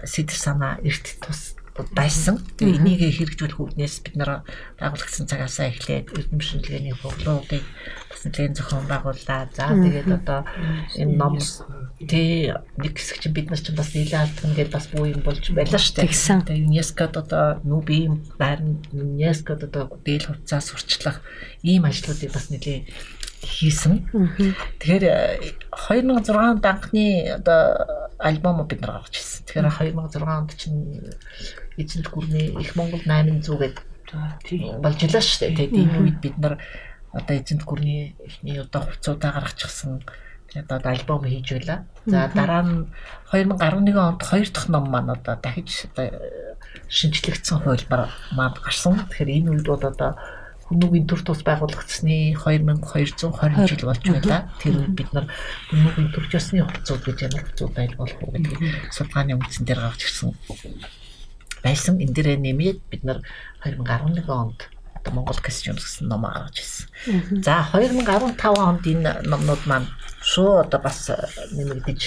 [0.05, 1.57] сэдв санаа эрт тус
[1.93, 2.41] байсан.
[2.57, 4.47] Тэгээ энийг хэрэгжүүлэх үүднээс бид нар
[4.81, 7.64] байгуулагдсан цагаасаа эхлээд эрдэм шинжилгээний хурлуудыг
[8.17, 9.45] бас нэгэн зохион байгууллаа.
[9.53, 10.49] За тэгээд одоо
[10.97, 11.37] энэ ном
[12.09, 12.49] тий
[12.81, 15.77] нэг хэсэг чинь бид нар чинь бас нийлээ алдах гэдэг бас буу юм болж байлаа
[15.77, 16.09] шүү дээ.
[16.09, 21.21] Тэгээ ЮНЕСКОд одоо нүбийн байрны ЮНЕСКОд одоо дээл хувцас сурчлах
[21.61, 22.89] ийм ажлуудыг бас нэлээ
[23.45, 24.09] хийсэн.
[24.81, 25.05] Тэгэхээр
[25.77, 27.61] 2006 онд анхны одоо
[28.17, 29.45] альбом бид нар гаргаж ирсэн.
[29.45, 31.05] Тэгэхээр 2006 онд чинь
[31.77, 35.57] эзэнт гүрний их Монгол 800 гэдэг болж илаа шүү дээ.
[35.69, 36.57] Тэгээд энэ үед бид нар
[37.19, 40.05] одоо эзэнт гүрний эхний одоо хувцуудаа гаргачихсан.
[40.53, 41.79] Тэгээд одоо альбом хийж байлаа.
[42.07, 42.87] За дараа нь
[43.33, 46.07] 2011 онд хоёр дахь ном маань одоо дахиж одоо
[46.89, 49.01] шинжлэгдсэн хуулбар маань гарсан.
[49.09, 50.12] Тэгэхээр энэ үед бол одоо
[50.67, 54.51] Хүмүүгийн төр тус байгуулагдсны 2220 жил болж байлаа.
[54.59, 55.31] Тэр үед бид нар
[55.71, 60.01] хүмүүгийн төр ёсны хувцууд гэж ямар хувцууд байл болох уу гэдэг судалгааны үндсэн дээр гарч
[60.11, 60.35] ирсэн
[61.62, 62.03] байсан.
[62.03, 63.23] Энэ дээрээ нэмээд бид нар
[63.62, 64.59] 2011 онд
[65.13, 66.87] Монгол Кэсчүнс гэсэн ном гаргаж ирсэн.
[67.43, 69.89] За 2015 онд энэ номнууд маань
[70.23, 71.11] шууд одоо бас
[71.53, 72.01] нэмэгдэж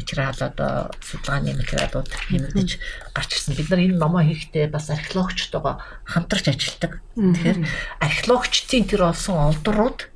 [0.00, 2.70] материал одоо судалгааны материалууд нэмэгдэж
[3.12, 3.54] гарч ирсэн.
[3.56, 6.92] Бид нар энэ номоо хийхдээ бас археологчтойгоо хамтарч ажилладаг.
[7.16, 7.58] Тэгэхээр
[8.00, 10.08] археологчдын тэр олсон олдрууд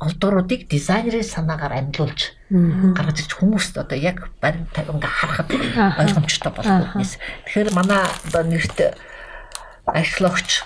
[0.00, 5.48] олдруудыг дизайнерын санаагаар амжилуулж гаргаж ирж хүмүүст одоо яг барин ингээ харахад
[6.02, 7.14] ойлгомжтой болох үгнээс.
[7.46, 8.78] Тэгэхээр манай одоо нэрт
[9.86, 10.64] археологч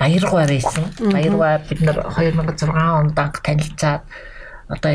[0.00, 0.84] Баяргаа байсан.
[1.12, 4.02] Баяргаа бид нар 2006 онд анх танилцаад
[4.72, 4.92] одоо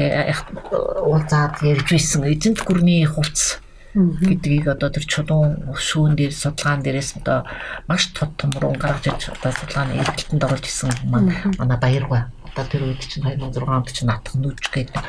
[1.06, 2.26] уулзаад ярьж байсан.
[2.26, 3.62] Эзэнт гүрний хувцс
[3.95, 7.47] гэдгийг одоо тэр чулуун шүүн дээр судалгаан дээрээс одоо
[7.88, 12.91] маш тод томрон гаргаж ирж одоо судалгааны эргэлтэнд орж исэн маань манай баяргаа одоо тэр
[12.91, 14.99] үед чинь 2006 онд чинь натх нүж гэдэг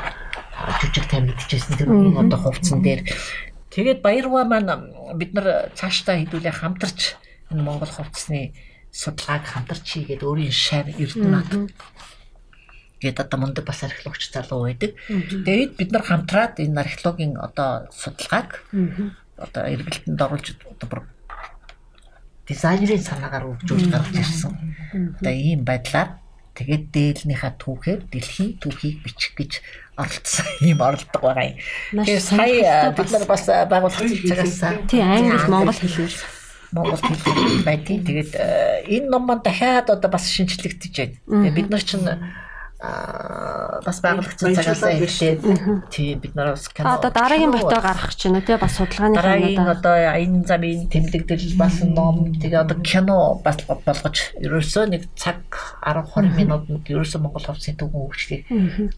[0.79, 3.03] жүжиг тамигдчихсэн тэр үеийн одоо хувцсан дээр.
[3.75, 4.71] Тэгээд баяргаа маань
[5.19, 7.19] бид нар цаашдаа хідүүлээ хамтарч
[7.51, 8.55] энэ Монгол хувцсны
[8.97, 11.69] судалгааг хамтарч хийгээд өөрийн шар эрдэнэт
[13.01, 14.97] гээд одоо мундаг бас археологч залуу байдаг.
[15.45, 18.65] Тэгээд бид нар хамтраад энэ археологийн одоо судалгааг
[19.37, 21.01] одоо эргэлтэнд оруулж одоо бүр
[22.49, 24.53] дизайнерын санаагаар үржүүлж гаргаж ирсэн.
[25.21, 26.17] Одоо ийм байдлаар
[26.57, 29.61] тэгээд дээлнийхаа түүхээр дэлхийн түүхийг бичих гэж
[29.93, 31.57] оролцсон юм оролдог байгаа юм.
[32.01, 34.57] Тэгээд сая бид нар бас байгууллагын цагаас
[34.89, 36.36] тий англи монгол хэлээр
[36.71, 38.31] монгол хэл байдгийг тэгээд
[38.87, 40.93] энэ ном маань дахиад одоо бас шинжлэгдэж
[41.27, 41.51] байна.
[41.51, 42.07] Бид нар чинь
[42.77, 45.41] бас байгуулагчид цагаасаа эхлээд
[45.89, 49.65] тийм бид нар бас кино одоо дараагийн ботоо гаргах юм уу тий бас судалгааны дараагийн
[49.65, 49.97] одоо.
[49.97, 55.41] энэ замын тэмдэгдэл бас ном тэгээ одоо кино бас болгож ерөөсөө нэг цаг
[55.81, 58.43] 10 20 минутанд ерөөсөө Монгол хувцсын түүхэн хөгжлийг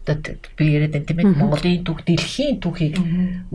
[0.03, 1.39] одоо би яриад энэ тийм ээ.
[1.39, 2.99] Монголын түүх дэлхийн түүхийг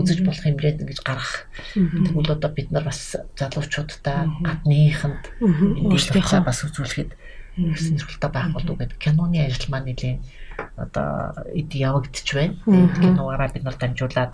[0.00, 1.44] үзэж болох хэмжээнд ингэж гаргах
[1.76, 7.12] тэгвэл одоо бид нар бас залуучуудтай гадныханд энэ бас үзүүлэхэд
[7.56, 10.18] сонирхолтой байх болов гэдэг киноны ажил маань нэлийн
[10.76, 12.56] одоо эд явагдчих байна.
[12.98, 14.32] Киноороо бид нар дамжуулаад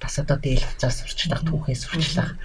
[0.00, 2.36] бас одоо дээл хуцаас сурчлах түүхээс сурчлах.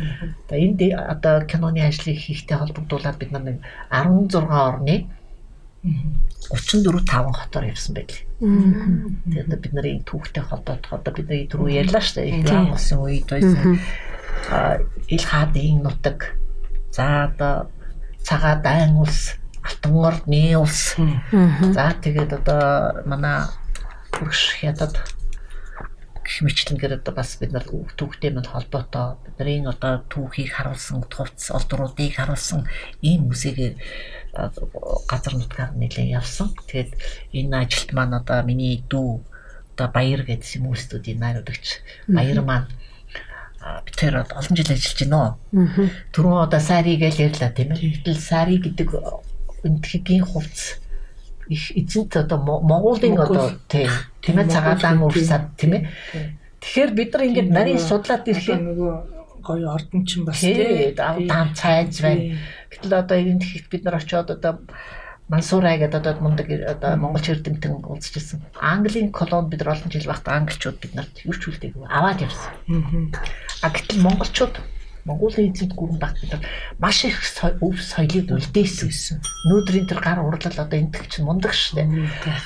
[0.48, 3.58] Одоо энэ одоо киноны ажлыг хийхтэй холбогдуулаад бид нар нэг
[3.92, 5.12] 16 орны
[5.84, 8.24] 34 5 хотоор явсан байлээ.
[8.40, 12.48] Тэгээд бид нарын түүхтэй холбоотох одоо бид нар түрүү ярьлаа шүү дээ.
[12.48, 13.76] Иран улсын үед байсан.
[15.12, 16.38] Ил хаадын нутаг.
[16.94, 17.68] За одоо
[18.24, 20.96] цагаа дайн улс Алтангорны улс.
[21.76, 23.46] За тэгээд одоо манай
[24.12, 24.98] хүрш хятад
[26.22, 32.16] гэх мэтлэнгээр одоо бас бид нар түүхтэй мань холбоотой бидний одоо түүхийг харуулсан хувцс олдруудыг
[32.16, 32.66] харуулсан
[33.02, 33.76] ийм музейгээр
[35.12, 36.54] газар нутгаар нэлээд явсан.
[36.70, 36.92] Тэгээд
[37.36, 39.10] энэ ажилт маань одоо миний дүү
[39.76, 41.66] одоо Баяр гэдэг хүмүүстүүдийн найруулагч
[42.08, 42.70] Баяр маань
[43.86, 45.38] бид тэр олон жил ажиллаж байна.
[46.14, 48.02] Түрүүн одоо сари гэж ярьлаа тийм ээ.
[48.02, 48.90] Гэтэл сари гэдэг
[49.64, 50.82] энтхийн хувцс
[51.52, 53.90] их эзэнт одоо Монголын одоо тийм
[54.24, 55.84] тийм ээ цагаалаан урсаад тийм ээ.
[56.62, 58.94] Тэгэхээр бид нар ингээд нарийн судлаад ирэхэд нөгөө
[59.44, 62.40] гоё ордон чинь бас тийм даан цайз байна.
[62.72, 64.64] Гэтэл одоо энэ тэгэхэд бид нар очиод одоо
[65.32, 68.44] Мансурай гэдэг одоо мундаг одоо монгол эрдэмтэн уулзчихсан.
[68.60, 72.52] Английн колон бид нар олон жил багт англичууд бид нарт юрч үлдээг аваад явсан.
[73.64, 74.60] А гэтэл монголчууд
[75.06, 76.38] Монголын эзэнт гүрэн багт бид
[76.78, 77.18] маш их
[77.62, 79.18] өв соёлыг үлдээсэн.
[79.50, 81.90] Нөөдрийн тэр гар урлал одоо энтэг чинь мундаг штэ.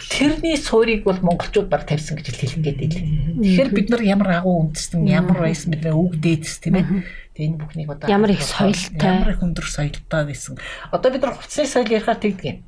[0.07, 3.03] Тэрний суурийг бол монголчууд баг тавьсан гэж хэлэх гээд байлаа.
[3.43, 6.87] Тэгэхээр бид нар ямар агуу үндэстэн ямар байсан нар үг дээдс тийм ээ.
[7.35, 10.55] Тэгээ энэ бүхнийг одоо ямар их соёлтой ямар их өндөр соёлтой байсан.
[10.87, 12.63] Одоо бид нар хувцсны соёл ярихаар тэгдэг юм.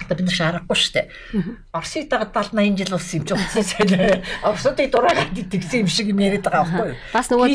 [0.00, 1.06] Одоо бид нар шаарахгүй шүү дээ.
[1.76, 3.92] Оросыг дагаад 70 80 жил болсон юм чи хувцсны соёл.
[4.48, 7.00] Оросуудыг дураагаад идэгсэн юм шиг юм яриад байгаа байхгүй юу?
[7.12, 7.48] Бас нөгөө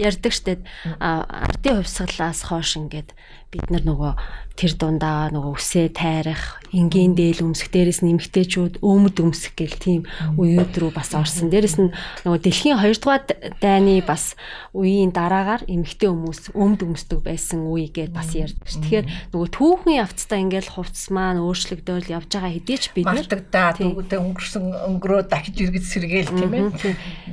[0.00, 0.60] ярьдаг шүү дээ.
[0.96, 3.12] Ардын хувьсгалаас хойш ингээд
[3.52, 4.12] бид нар нөгөө
[4.56, 10.02] тэр дундаа нөгөө үсээ тайрах, энгийн дээл өмсөх, дээрэс нь эмгтээчүүд өөмөд өмсөх гэл тийм
[10.40, 11.52] үеуд рүү бас орсон.
[11.52, 11.92] Дээрэс нь
[12.24, 13.24] нөгөө дэлхийн 2 дугаар
[13.60, 14.36] дайны бас
[14.72, 18.80] үеийн дараагаар эмгтээ хүмүүс өөмд өмсдөг байсан үе гэдээ бас ярьдаг ш.
[18.80, 24.20] Тэгэхээр нөгөө түүхэн явцдаа ингээл хувцс маань өөрчлөгдөөл явж байгаа хэдий ч бид нар түүгүүдээ
[24.20, 24.64] өнгөрсөн
[24.96, 26.64] өнгөрөө дахиж иргэд сэргээл тийм ээ.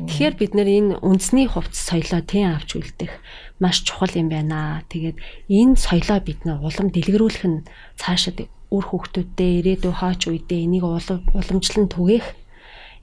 [0.08, 3.12] Тэгэхээр бид нар энэ үндэсний хувцс соёлоо тэн авч үлдэх
[3.60, 4.84] маш чухал юм байна.
[4.90, 5.18] Тэгээд
[5.52, 7.66] энэ соёлоо бид нэ улам дэлгэрүүлэх нь
[8.00, 12.28] цаашид үр хөвгтүүдтэй ирээдүйн хаач үедээ энийг уламжлан түгээх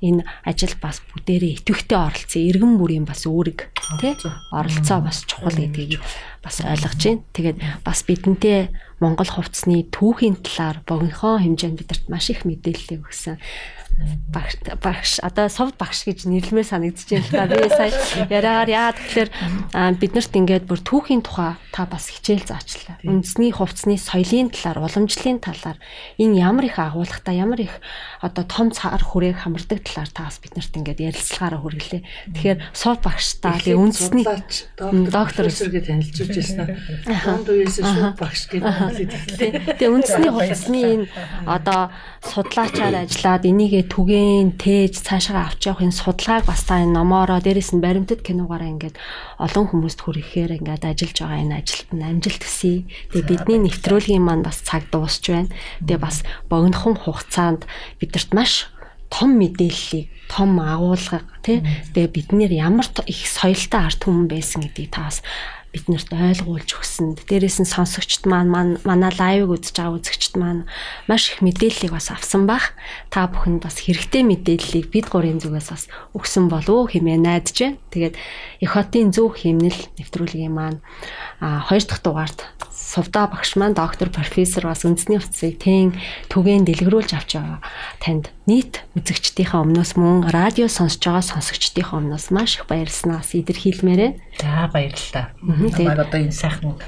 [0.04, 2.42] энэ ажил бас бүгдээрээ идэвхтэй оролцсон.
[2.44, 4.12] Иргэн бүрийн бас үүрэг тий
[4.52, 5.00] оролцоо.
[5.00, 6.00] бас чухал гэдгийг
[6.44, 7.24] бас ойлгож байна.
[7.32, 8.68] Тэгээд бас бидэнтэй
[9.00, 13.36] Монгол хувцсны түүхийн талаар богинохоо хэмжээнд бидэрт маш их мэдээлэл өгсөн
[14.28, 17.49] багш багш одоо сов багш гэж нэрлэмээр санагдаж байна.
[17.49, 17.92] Би сая
[18.28, 19.30] яриагаар яа тэгэхээр
[19.97, 23.01] биднэрт ингээд бүр түүхийн тухай та бас хичээл заачлаа.
[23.09, 25.78] Үндэсний хувцсны соёлын талаар, уламжлалын талаар
[26.20, 27.80] энэ ямар их агуулгатай, ямар их
[28.20, 32.03] одоо том цаар хүрээг хамардаг талаар та бас биднэрт ингээд ярилцлагаараа хүргэлээ.
[32.36, 34.24] Тэгэхээр сов багштаа тэгээ үндэсний
[35.09, 36.68] доктор эсрэгээ танилцуулж ирсэн.
[37.24, 39.80] Хонд үеэс шууд багш гэдэг.
[39.80, 41.07] Тэгээ үндэсний хувцсны энэ
[41.49, 41.88] одоо
[42.20, 47.84] судлаачаар ажиллаад энийгээ түгээн тээж цаашаа авч явахын судалгааг бас та энэ номоороо дээрэс нь
[47.84, 48.97] баримтат киногаараа ингээд
[49.43, 52.84] олон хүмүүст хүрэхээр ингээд ажиллаж байгаа энэ ажилд нь амжилт хүсье.
[53.14, 55.51] Тэгээ бидний нэвтрүүлгийн маань бас цаг дуусч байна.
[55.82, 57.64] Тэгээ бас богинохон хугацаанд
[57.99, 58.68] бидэрт маш
[59.11, 61.62] том мэдээллийг том агуулга тий
[61.95, 65.22] тэгээ бид нэр ямар их соёлтой арт хүмүүс байсан гэдгийг та бас
[65.77, 70.64] биднэрт ойлгуулж өгсөнд дээрээс нь сонсогчд маань манай лайвыг үзэж байгаа үзэгчд маань
[71.05, 72.72] маш их мэдээллийг бас авсан бах
[73.12, 75.85] та бүхэнд бас хэрэгтэй мэдээллийг бид гурийн зүгээс бас
[76.16, 77.77] өгсөн болов хэмээн найдаж байна.
[77.93, 78.14] Тэгээд
[78.64, 80.81] их хотын зөв хэмнэл нэвтрүүлгийн маань
[81.45, 82.41] а хоёр дахь дугаарт
[82.87, 85.99] Сувда багш маань доктор профессор бас үндэсний хувцсыг тэн
[86.30, 87.59] түгээн дэлгэрүүлж авч байгаа.
[87.99, 94.39] Танд нийт үзэгчдийнхээ өмнөөс мөн радио сонсож байгаа сонсогчдийнхээ өмнөөс маш их баярлснаас илэрхийлмээрээ.
[94.39, 95.34] За баярлалаа.
[95.34, 96.78] Тэгээд одоо энэ сайхан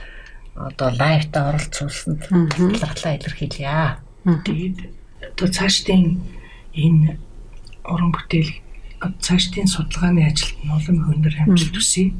[0.55, 3.99] одоо лайвтаа оролцуулсанд талархлаа илэрхийлье.
[4.22, 4.78] Тэгээд
[5.34, 6.22] одоо цаашдын
[6.78, 7.18] энэ
[7.82, 8.55] уран бүтээл
[9.18, 12.14] цаашдын судалгааны ажилд нь улам хөндөр амжилт хүсье.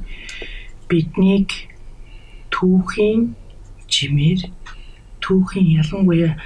[0.91, 1.71] Биднийг
[2.51, 3.39] түүхийн
[3.89, 4.41] чимээр
[5.25, 6.37] түүхийн ялангуяа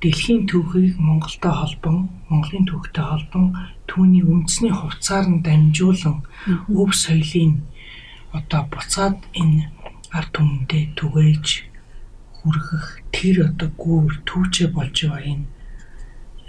[0.00, 3.46] дэлхийн түүхийг Монголтой холбон, Монголын түүхтэй холбон
[3.88, 6.20] түүний үндэсний хувцаар нь дамжуулан
[6.68, 7.64] өв соёлын
[8.36, 9.72] одоо буцаад энэ
[10.12, 11.46] ард түмэндээ түгээж
[12.36, 12.84] хүргэх
[13.14, 15.46] тэр одоо гүүр түүчээ болж байгаа энэ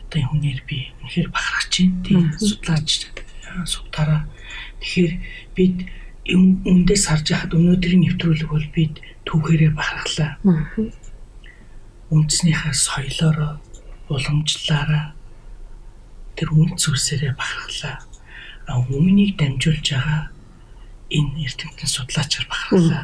[0.03, 2.03] одоо хүнээр би үнэхээр бахархаж байна.
[2.03, 2.89] Тийм судлаач
[3.65, 4.21] сувтараа.
[4.79, 5.13] Тэгэхээр
[5.55, 5.77] бид
[6.27, 10.31] өмнөдөөс харж яхад өнөөдрийн нэвтрүүлэг бол бид түүхээрээ бахархлаа.
[12.11, 13.59] Үндснийхээ соёлоороо
[14.11, 15.15] уламжлалаараа
[16.35, 18.03] тэр үнд зүйлсээрээ бахархлаа.
[18.67, 20.31] А өмнөнийг дамжуулж байгаа
[21.07, 23.03] энэ эрдэмтэн судлаачаар бахархлаа.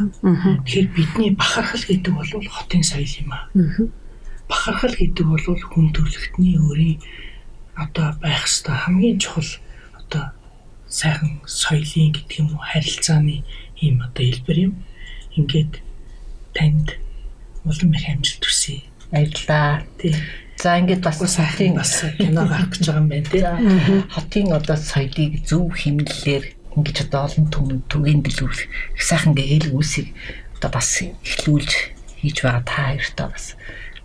[0.67, 3.47] Тэгэхээр бидний бахархал гэдэг бол хотын соёл юм аа.
[4.51, 6.99] Бахархал гэдэг бол хүн төрөлхтний өөрийн
[7.75, 9.47] одоо байх ёстой хамгийн чухал
[9.95, 10.35] одоо
[10.93, 13.41] сайхан соёлын гэдэг юм уу харилцааны
[13.81, 14.73] ийм одоо хэлбэр юм.
[15.33, 15.81] Ингээд
[16.53, 17.01] танд
[17.65, 18.85] улам их амжилт хүсье.
[19.09, 19.81] Баярлалаа.
[19.97, 20.13] Тий.
[20.61, 23.41] За ингээд бас сайхан бас кино гарах гэж байгаа юм байна тий.
[24.13, 26.45] Хотын одоо соёлыг зөв хэмнэлээр
[26.77, 30.13] ингэж одоо олон түн түгээн дэлгүүрэх их сайхан гээл үүсийг
[30.61, 31.71] одоо бас эхлүүлж
[32.21, 33.57] хийж байгаа та хоёртаа бас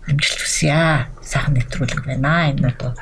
[0.09, 1.05] амжилт хүсье.
[1.21, 2.49] Сайхан нэвтрүүлэг байна.
[2.49, 2.97] Энэ одоо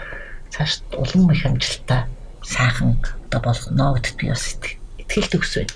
[0.51, 2.03] цааш улам их амжилттай
[2.47, 2.95] сайхан
[3.27, 5.67] одоо болгоно гэдэгт би бас итгэлтэй төсөв.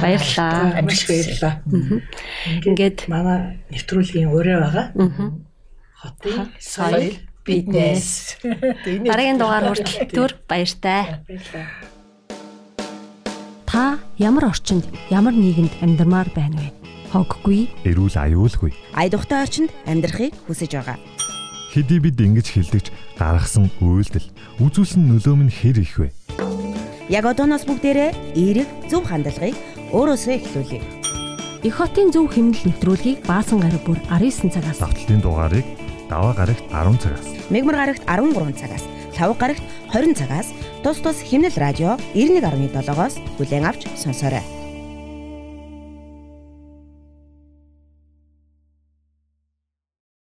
[0.00, 0.78] Баярлалаа.
[0.80, 1.54] Амжилт баярлалаа.
[2.64, 4.86] Ингээд манай нэвтрүүлгийн өрөө байгаа.
[6.00, 8.38] Хотын соёл бизнес.
[8.40, 11.20] Дараагийн дугаар хүртэл түр баяртай.
[13.66, 16.70] Та ямар орчинд, ямар нийгэмд амьдармаар байна вэ?
[17.10, 18.70] Хоггүй, Эрүүл аюулгүй.
[18.94, 20.98] Айдухтай орчинд амьдрахыг хүсэж байгаа.
[21.70, 24.26] Хэдий бид ингэж хилдэгч гаргасан үйлдэл
[24.58, 26.10] үзүүлсэн нөлөө нь хэр их вэ?
[27.06, 29.54] Яг одооноос бүгдээрээ эерэг зөв хандлагыг
[29.94, 30.82] өөрөөсөө эхлүүлье.
[31.62, 35.66] их хотын зөв хэмнэл нэвтрүүлгийг баасан гараг бүр 19 цагаас Давталтын дугаарыг
[36.10, 39.62] даваа гарагт 10 цагаас Мегмар гарагт 13 цагаас, лав гарагт
[39.94, 40.50] 20 цагаас
[40.82, 44.59] тус тус химнэл радио 91.7-оос бүлээн авч сонсоорой.